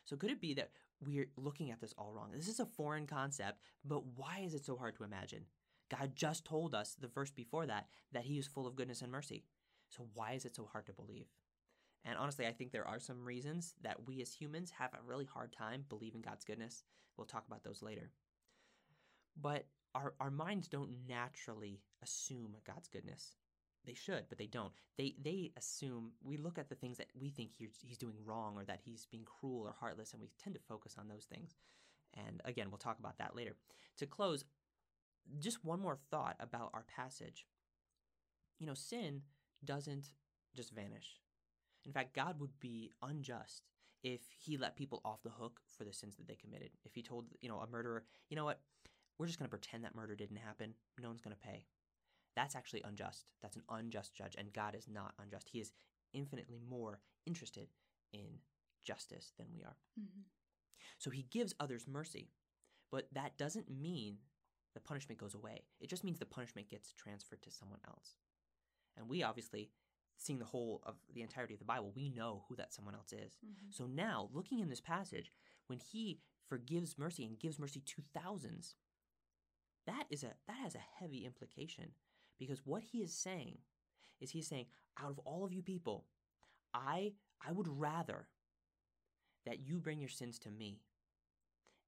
So, 0.06 0.16
could 0.16 0.32
it 0.32 0.42
be 0.42 0.54
that 0.54 0.72
we're 1.04 1.30
looking 1.36 1.72
at 1.72 1.82
this 1.82 1.94
all 1.98 2.14
wrong? 2.14 2.30
This 2.34 2.48
is 2.48 2.60
a 2.60 2.66
foreign 2.66 3.08
concept, 3.08 3.60
but 3.84 4.06
why 4.16 4.42
is 4.46 4.54
it 4.54 4.66
so 4.66 4.78
hard 4.78 4.96
to 4.98 5.04
imagine? 5.04 5.46
God 5.90 6.16
just 6.16 6.46
told 6.46 6.74
us 6.74 6.96
the 7.00 7.08
verse 7.08 7.32
before 7.32 7.66
that 7.66 7.88
that 8.12 8.26
He 8.26 8.38
is 8.38 8.48
full 8.48 8.68
of 8.68 8.76
goodness 8.76 9.02
and 9.02 9.12
mercy. 9.12 9.44
So, 9.90 10.08
why 10.14 10.34
is 10.34 10.46
it 10.46 10.56
so 10.56 10.70
hard 10.72 10.86
to 10.88 10.94
believe? 10.94 11.28
And 12.06 12.18
honestly, 12.18 12.46
I 12.46 12.54
think 12.54 12.72
there 12.72 12.88
are 12.88 13.00
some 13.00 13.24
reasons 13.24 13.74
that 13.82 14.06
we 14.06 14.22
as 14.22 14.32
humans 14.32 14.72
have 14.78 14.94
a 14.94 15.04
really 15.06 15.26
hard 15.26 15.52
time 15.52 15.86
believing 15.90 16.22
God's 16.22 16.46
goodness. 16.46 16.84
We'll 17.18 17.26
talk 17.26 17.46
about 17.48 17.64
those 17.64 17.82
later. 17.82 18.12
But 19.42 19.66
our, 19.96 20.14
our 20.20 20.30
minds 20.30 20.68
don't 20.68 20.92
naturally 21.08 21.82
assume 22.04 22.56
God's 22.66 22.88
goodness. 22.88 23.36
They 23.86 23.94
should, 23.94 24.26
but 24.30 24.38
they 24.38 24.48
don't. 24.48 24.72
They 24.98 25.16
they 25.22 25.52
assume 25.58 26.12
we 26.24 26.38
look 26.38 26.58
at 26.58 26.70
the 26.70 26.76
things 26.76 26.98
that 26.98 27.08
we 27.20 27.30
think 27.30 27.52
he's, 27.56 27.70
he's 27.84 28.00
doing 28.00 28.16
wrong 28.26 28.56
or 28.58 28.66
that 28.66 28.80
he's 28.84 29.06
being 29.12 29.26
cruel 29.26 29.62
or 29.62 29.76
heartless, 29.80 30.12
and 30.12 30.22
we 30.22 30.30
tend 30.42 30.56
to 30.56 30.62
focus 30.68 30.96
on 30.98 31.08
those 31.08 31.26
things. 31.26 31.56
And 32.16 32.42
again, 32.46 32.70
we'll 32.70 32.80
talk 32.80 32.98
about 33.00 33.18
that 33.20 33.36
later. 33.36 33.56
To 33.98 34.08
close, 34.08 34.44
just 35.40 35.64
one 35.64 35.80
more 35.80 35.98
thought 36.10 36.36
about 36.40 36.72
our 36.74 36.86
passage. 36.96 37.46
You 38.60 38.66
know, 38.66 38.74
sin 38.74 39.22
doesn't 39.64 40.10
just 40.56 40.74
vanish. 40.74 41.20
In 41.86 41.92
fact, 41.92 42.16
God 42.16 42.40
would 42.40 42.60
be 42.60 42.92
unjust 43.02 43.64
if 44.04 44.22
he 44.38 44.58
let 44.58 44.76
people 44.76 45.02
off 45.04 45.24
the 45.24 45.30
hook 45.30 45.60
for 45.78 45.84
the 45.84 45.94
sins 45.94 46.16
that 46.16 46.28
they 46.28 46.36
committed. 46.36 46.72
If 46.84 46.94
he 46.94 47.02
told, 47.02 47.26
you 47.42 47.50
know, 47.50 47.60
a 47.60 47.68
murderer, 47.68 48.04
you 48.30 48.36
know 48.36 48.46
what, 48.46 48.60
we're 49.18 49.28
just 49.28 49.40
going 49.40 49.48
to 49.48 49.58
pretend 49.58 49.84
that 49.84 49.96
murder 49.96 50.16
didn't 50.16 50.38
happen. 50.38 50.74
No 51.02 51.08
one's 51.08 51.22
going 51.22 51.36
to 51.36 51.48
pay. 51.48 51.66
That's 52.36 52.56
actually 52.56 52.82
unjust. 52.84 53.26
That's 53.42 53.56
an 53.56 53.64
unjust 53.70 54.14
judge, 54.14 54.36
and 54.38 54.52
God 54.52 54.76
is 54.76 54.88
not 54.92 55.14
unjust. 55.22 55.50
He 55.52 55.60
is 55.60 55.72
infinitely 56.14 56.60
more 56.70 57.00
interested 57.26 57.68
in 58.14 58.40
justice 58.84 59.32
than 59.38 59.48
we 59.54 59.64
are. 59.64 59.78
Mm-hmm. 60.00 60.22
So 60.98 61.10
he 61.10 61.26
gives 61.32 61.56
others 61.60 61.88
mercy, 61.88 62.30
but 62.92 63.08
that 63.14 63.38
doesn't 63.38 63.70
mean 63.70 64.18
the 64.74 64.82
punishment 64.82 65.20
goes 65.20 65.34
away. 65.34 65.64
It 65.80 65.90
just 65.90 66.04
means 66.04 66.20
the 66.20 66.26
punishment 66.26 66.70
gets 66.70 66.92
transferred 66.94 67.42
to 67.44 67.52
someone 67.52 67.80
else. 67.88 68.16
And 68.98 69.10
we 69.10 69.24
obviously, 69.24 69.72
seeing 70.18 70.40
the 70.40 70.46
whole 70.46 70.82
of 70.86 70.96
the 71.14 71.22
entirety 71.22 71.54
of 71.54 71.60
the 71.60 71.66
Bible, 71.66 71.92
we 71.96 72.10
know 72.10 72.44
who 72.48 72.56
that 72.56 72.74
someone 72.74 72.96
else 72.96 73.12
is. 73.12 73.38
Mm-hmm. 73.46 73.70
So 73.70 73.86
now, 73.86 74.30
looking 74.34 74.60
in 74.60 74.70
this 74.70 74.82
passage, 74.82 75.32
when 75.68 75.80
he 75.80 76.20
forgives 76.48 76.98
mercy 76.98 77.26
and 77.26 77.40
gives 77.40 77.60
mercy 77.60 77.82
to 77.82 78.04
thousands, 78.14 78.76
that 79.86 80.06
is 80.10 80.24
a 80.24 80.34
that 80.48 80.58
has 80.62 80.76
a 80.76 81.00
heavy 81.00 81.26
implication 81.26 81.92
because 82.40 82.66
what 82.66 82.84
he 82.84 83.00
is 83.00 83.14
saying 83.14 83.58
is 84.20 84.32
he's 84.32 84.48
saying, 84.48 84.66
out 85.02 85.12
of 85.12 85.20
all 85.20 85.46
of 85.46 85.54
you 85.54 85.62
people, 85.62 86.06
I 86.74 87.14
I 87.46 87.52
would 87.52 87.68
rather 87.68 88.28
that 89.46 89.60
you 89.60 89.80
bring 89.80 90.00
your 90.00 90.10
sins 90.10 90.40
to 90.40 90.50
me 90.50 90.82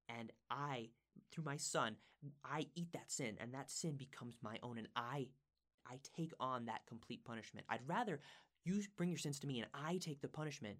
and 0.08 0.32
I, 0.50 0.88
through 1.30 1.44
my 1.44 1.56
son, 1.56 1.96
I 2.44 2.66
eat 2.74 2.92
that 2.92 3.10
sin, 3.10 3.36
and 3.40 3.52
that 3.54 3.70
sin 3.70 3.96
becomes 3.96 4.36
my 4.42 4.58
own, 4.62 4.78
and 4.78 4.88
I, 4.96 5.28
I 5.88 5.98
take 6.16 6.32
on 6.40 6.66
that 6.66 6.86
complete 6.86 7.24
punishment. 7.24 7.66
I'd 7.68 7.86
rather 7.86 8.20
you 8.64 8.82
bring 8.96 9.10
your 9.10 9.18
sins 9.18 9.38
to 9.40 9.46
me 9.46 9.60
and 9.60 9.68
I 9.74 9.98
take 9.98 10.20
the 10.20 10.28
punishment 10.28 10.78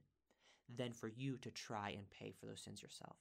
than 0.68 0.92
for 0.92 1.08
you 1.08 1.38
to 1.38 1.50
try 1.50 1.90
and 1.90 2.08
pay 2.10 2.32
for 2.32 2.46
those 2.46 2.60
sins 2.60 2.82
yourself. 2.82 3.16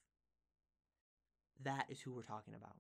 That 1.63 1.85
is 1.89 2.01
who 2.01 2.13
we're 2.13 2.23
talking 2.23 2.55
about. 2.55 2.77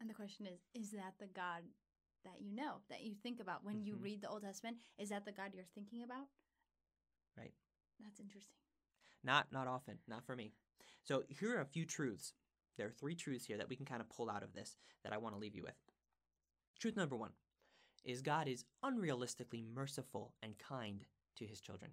And 0.00 0.10
the 0.10 0.14
question 0.14 0.46
is 0.46 0.60
is 0.74 0.90
that 0.92 1.14
the 1.18 1.26
God 1.26 1.62
that 2.24 2.40
you 2.40 2.52
know, 2.52 2.80
that 2.88 3.02
you 3.02 3.14
think 3.14 3.40
about 3.40 3.64
when 3.64 3.82
you 3.82 3.96
Mhm. 3.96 4.02
read 4.02 4.20
the 4.22 4.28
Old 4.28 4.42
Testament? 4.42 4.78
Is 4.98 5.10
that 5.10 5.24
the 5.24 5.32
God 5.32 5.54
you're 5.54 5.64
thinking 5.74 6.02
about? 6.02 6.28
Right. 7.36 7.54
That's 8.00 8.20
interesting. 8.20 8.58
Not 9.22 9.50
not 9.52 9.66
often, 9.66 9.98
not 10.06 10.24
for 10.24 10.36
me. 10.36 10.52
So 11.02 11.24
here 11.28 11.56
are 11.56 11.60
a 11.60 11.66
few 11.66 11.84
truths. 11.86 12.34
There 12.76 12.86
are 12.86 12.92
three 12.92 13.14
truths 13.14 13.46
here 13.46 13.56
that 13.58 13.68
we 13.68 13.76
can 13.76 13.86
kind 13.86 14.00
of 14.00 14.08
pull 14.08 14.30
out 14.30 14.42
of 14.42 14.52
this 14.52 14.76
that 15.02 15.12
I 15.12 15.18
want 15.18 15.34
to 15.34 15.38
leave 15.38 15.54
you 15.54 15.62
with. 15.62 15.76
Truth 16.84 16.98
number 16.98 17.16
1 17.16 17.30
is 18.04 18.20
God 18.20 18.46
is 18.46 18.66
unrealistically 18.84 19.64
merciful 19.74 20.34
and 20.42 20.58
kind 20.58 21.02
to 21.36 21.46
his 21.46 21.58
children. 21.58 21.92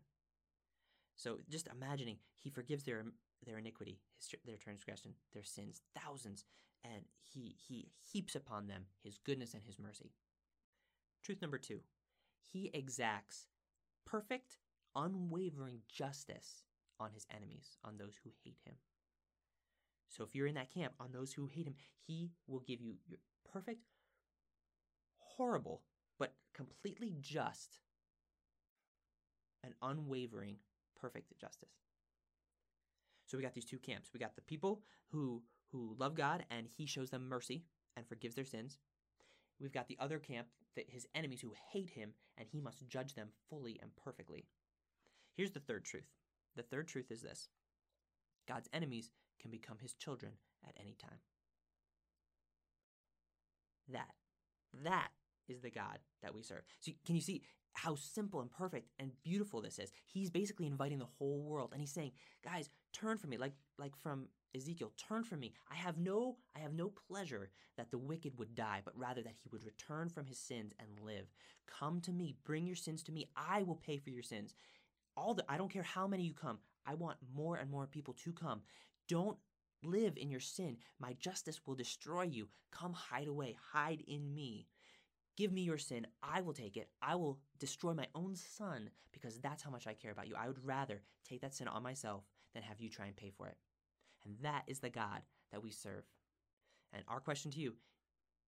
So 1.15 1.37
just 1.49 1.69
imagining 1.73 2.17
he 2.35 2.49
forgives 2.49 2.83
their 2.83 3.05
their 3.45 3.57
iniquity, 3.57 4.01
his, 4.17 4.27
their 4.43 4.57
transgression, 4.57 5.13
their 5.31 5.45
sins, 5.45 5.81
thousands, 5.97 6.43
and 6.83 7.03
he 7.21 7.55
he 7.57 7.87
heaps 8.11 8.35
upon 8.35 8.67
them 8.67 8.83
his 9.01 9.17
goodness 9.17 9.53
and 9.53 9.63
his 9.63 9.79
mercy. 9.79 10.11
Truth 11.23 11.41
number 11.41 11.57
2. 11.57 11.79
He 12.51 12.69
exacts 12.73 13.47
perfect, 14.05 14.57
unwavering 14.93 15.83
justice 15.87 16.65
on 16.99 17.11
his 17.13 17.25
enemies, 17.33 17.77
on 17.85 17.95
those 17.97 18.17
who 18.25 18.31
hate 18.43 18.59
him. 18.65 18.75
So 20.09 20.25
if 20.25 20.35
you're 20.35 20.47
in 20.47 20.55
that 20.55 20.73
camp, 20.73 20.95
on 20.99 21.13
those 21.13 21.31
who 21.31 21.45
hate 21.45 21.65
him, 21.65 21.75
he 22.05 22.31
will 22.45 22.59
give 22.59 22.81
you 22.81 22.95
your 23.07 23.19
perfect, 23.49 23.85
horrible, 25.37 25.81
but 26.19 26.33
completely 26.53 27.15
just 27.19 27.79
and 29.63 29.73
unwavering, 29.81 30.57
perfect 30.99 31.33
justice. 31.39 31.81
So 33.27 33.37
we 33.37 33.43
got 33.43 33.53
these 33.53 33.65
two 33.65 33.79
camps. 33.79 34.09
We 34.13 34.19
got 34.19 34.35
the 34.35 34.41
people 34.41 34.81
who 35.11 35.43
who 35.71 35.95
love 35.97 36.15
God 36.15 36.45
and 36.51 36.67
he 36.67 36.85
shows 36.85 37.09
them 37.09 37.29
mercy 37.29 37.63
and 37.95 38.05
forgives 38.05 38.35
their 38.35 38.45
sins. 38.45 38.77
We've 39.59 39.71
got 39.71 39.87
the 39.87 39.97
other 39.99 40.19
camp, 40.19 40.47
that 40.75 40.89
his 40.89 41.07
enemies 41.13 41.41
who 41.41 41.53
hate 41.71 41.89
him 41.89 42.13
and 42.37 42.47
he 42.49 42.59
must 42.59 42.87
judge 42.87 43.13
them 43.13 43.29
fully 43.49 43.79
and 43.81 43.91
perfectly. 43.95 44.45
Here's 45.35 45.51
the 45.51 45.59
third 45.59 45.85
truth. 45.85 46.07
The 46.55 46.63
third 46.63 46.87
truth 46.87 47.11
is 47.11 47.21
this. 47.21 47.49
God's 48.47 48.69
enemies 48.73 49.11
can 49.39 49.51
become 49.51 49.77
his 49.79 49.93
children 49.93 50.33
at 50.67 50.75
any 50.79 50.95
time. 50.99 51.19
That, 53.89 54.13
that 54.83 55.09
is 55.51 55.61
the 55.61 55.69
God 55.69 55.99
that 56.21 56.33
we 56.33 56.41
serve. 56.41 56.63
So 56.79 56.91
can 57.05 57.15
you 57.15 57.21
see 57.21 57.43
how 57.73 57.95
simple 57.95 58.41
and 58.41 58.51
perfect 58.51 58.89
and 58.99 59.11
beautiful 59.23 59.61
this 59.61 59.79
is? 59.79 59.91
He's 60.05 60.29
basically 60.29 60.67
inviting 60.67 60.99
the 60.99 61.05
whole 61.17 61.41
world 61.41 61.69
and 61.71 61.81
he's 61.81 61.93
saying, 61.93 62.11
guys, 62.43 62.69
turn 62.93 63.17
from 63.17 63.31
me. 63.31 63.37
Like 63.37 63.53
like 63.77 63.95
from 63.95 64.27
Ezekiel, 64.55 64.91
turn 64.97 65.23
from 65.23 65.39
me. 65.39 65.53
I 65.71 65.75
have 65.75 65.97
no 65.97 66.37
I 66.55 66.59
have 66.59 66.73
no 66.73 66.91
pleasure 67.07 67.49
that 67.77 67.91
the 67.91 67.97
wicked 67.97 68.37
would 68.37 68.55
die, 68.55 68.81
but 68.83 68.97
rather 68.97 69.21
that 69.21 69.35
he 69.41 69.49
would 69.51 69.65
return 69.65 70.09
from 70.09 70.25
his 70.25 70.39
sins 70.39 70.73
and 70.79 71.05
live. 71.05 71.27
Come 71.67 72.01
to 72.01 72.11
me, 72.11 72.35
bring 72.43 72.65
your 72.65 72.75
sins 72.75 73.03
to 73.03 73.11
me. 73.11 73.29
I 73.35 73.63
will 73.63 73.75
pay 73.75 73.97
for 73.97 74.09
your 74.09 74.23
sins. 74.23 74.53
All 75.15 75.33
the 75.33 75.45
I 75.49 75.57
don't 75.57 75.71
care 75.71 75.83
how 75.83 76.07
many 76.07 76.23
you 76.23 76.33
come. 76.33 76.59
I 76.85 76.95
want 76.95 77.17
more 77.33 77.57
and 77.57 77.69
more 77.69 77.87
people 77.87 78.13
to 78.23 78.33
come. 78.33 78.61
Don't 79.07 79.37
live 79.83 80.17
in 80.17 80.29
your 80.29 80.39
sin. 80.39 80.77
My 80.99 81.13
justice 81.13 81.61
will 81.65 81.75
destroy 81.75 82.23
you. 82.23 82.47
Come 82.71 82.93
hide 82.93 83.27
away. 83.27 83.57
Hide 83.73 84.03
in 84.07 84.33
me. 84.33 84.67
Give 85.37 85.51
me 85.51 85.61
your 85.61 85.77
sin. 85.77 86.07
I 86.21 86.41
will 86.41 86.53
take 86.53 86.77
it. 86.77 86.89
I 87.01 87.15
will 87.15 87.39
destroy 87.59 87.93
my 87.93 88.07
own 88.13 88.35
son 88.35 88.89
because 89.13 89.39
that's 89.39 89.63
how 89.63 89.71
much 89.71 89.87
I 89.87 89.93
care 89.93 90.11
about 90.11 90.27
you. 90.27 90.35
I 90.37 90.47
would 90.47 90.63
rather 90.65 91.01
take 91.27 91.41
that 91.41 91.55
sin 91.55 91.67
on 91.67 91.83
myself 91.83 92.23
than 92.53 92.63
have 92.63 92.79
you 92.79 92.89
try 92.89 93.05
and 93.05 93.15
pay 93.15 93.31
for 93.35 93.47
it. 93.47 93.57
And 94.25 94.35
that 94.41 94.63
is 94.67 94.79
the 94.79 94.89
God 94.89 95.21
that 95.51 95.63
we 95.63 95.71
serve. 95.71 96.03
And 96.93 97.03
our 97.07 97.19
question 97.19 97.51
to 97.51 97.59
you 97.59 97.75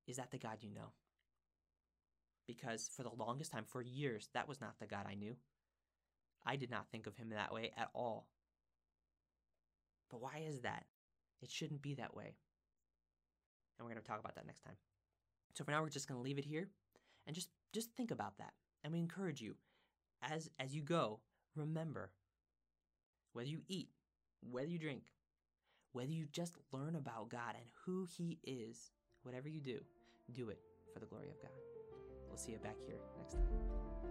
is 0.07 0.17
that 0.17 0.31
the 0.31 0.37
God 0.37 0.57
you 0.61 0.69
know? 0.69 0.91
Because 2.47 2.89
for 2.93 3.03
the 3.03 3.13
longest 3.17 3.51
time, 3.51 3.63
for 3.65 3.81
years, 3.81 4.29
that 4.33 4.49
was 4.49 4.59
not 4.59 4.77
the 4.79 4.85
God 4.85 5.05
I 5.09 5.15
knew. 5.15 5.35
I 6.45 6.57
did 6.57 6.69
not 6.69 6.89
think 6.91 7.07
of 7.07 7.15
him 7.15 7.29
that 7.29 7.53
way 7.53 7.71
at 7.77 7.89
all. 7.93 8.27
But 10.11 10.21
why 10.21 10.43
is 10.45 10.61
that? 10.61 10.85
It 11.41 11.49
shouldn't 11.49 11.81
be 11.81 11.95
that 11.95 12.15
way. 12.15 12.35
And 13.77 13.85
we're 13.85 13.93
going 13.93 14.03
to 14.03 14.07
talk 14.07 14.19
about 14.19 14.35
that 14.35 14.45
next 14.45 14.61
time. 14.61 14.75
So 15.53 15.63
for 15.63 15.71
now 15.71 15.81
we're 15.81 15.89
just 15.89 16.07
going 16.07 16.19
to 16.19 16.23
leave 16.23 16.37
it 16.37 16.45
here 16.45 16.69
and 17.25 17.35
just 17.35 17.49
just 17.73 17.91
think 17.95 18.11
about 18.11 18.37
that. 18.37 18.53
And 18.83 18.93
we 18.93 18.99
encourage 18.99 19.41
you 19.41 19.55
as 20.21 20.49
as 20.59 20.75
you 20.75 20.81
go, 20.81 21.19
remember 21.55 22.11
whether 23.33 23.49
you 23.49 23.61
eat, 23.67 23.89
whether 24.41 24.69
you 24.69 24.79
drink, 24.79 25.03
whether 25.91 26.11
you 26.11 26.25
just 26.31 26.55
learn 26.71 26.95
about 26.95 27.29
God 27.29 27.55
and 27.55 27.65
who 27.85 28.05
he 28.05 28.39
is, 28.43 28.91
whatever 29.23 29.47
you 29.47 29.61
do, 29.61 29.79
do 30.31 30.49
it 30.49 30.59
for 30.93 30.99
the 30.99 31.05
glory 31.05 31.29
of 31.29 31.41
God. 31.41 31.51
We'll 32.27 32.37
see 32.37 32.51
you 32.51 32.59
back 32.59 32.77
here 32.85 32.97
next 33.19 33.33
time. 33.33 34.02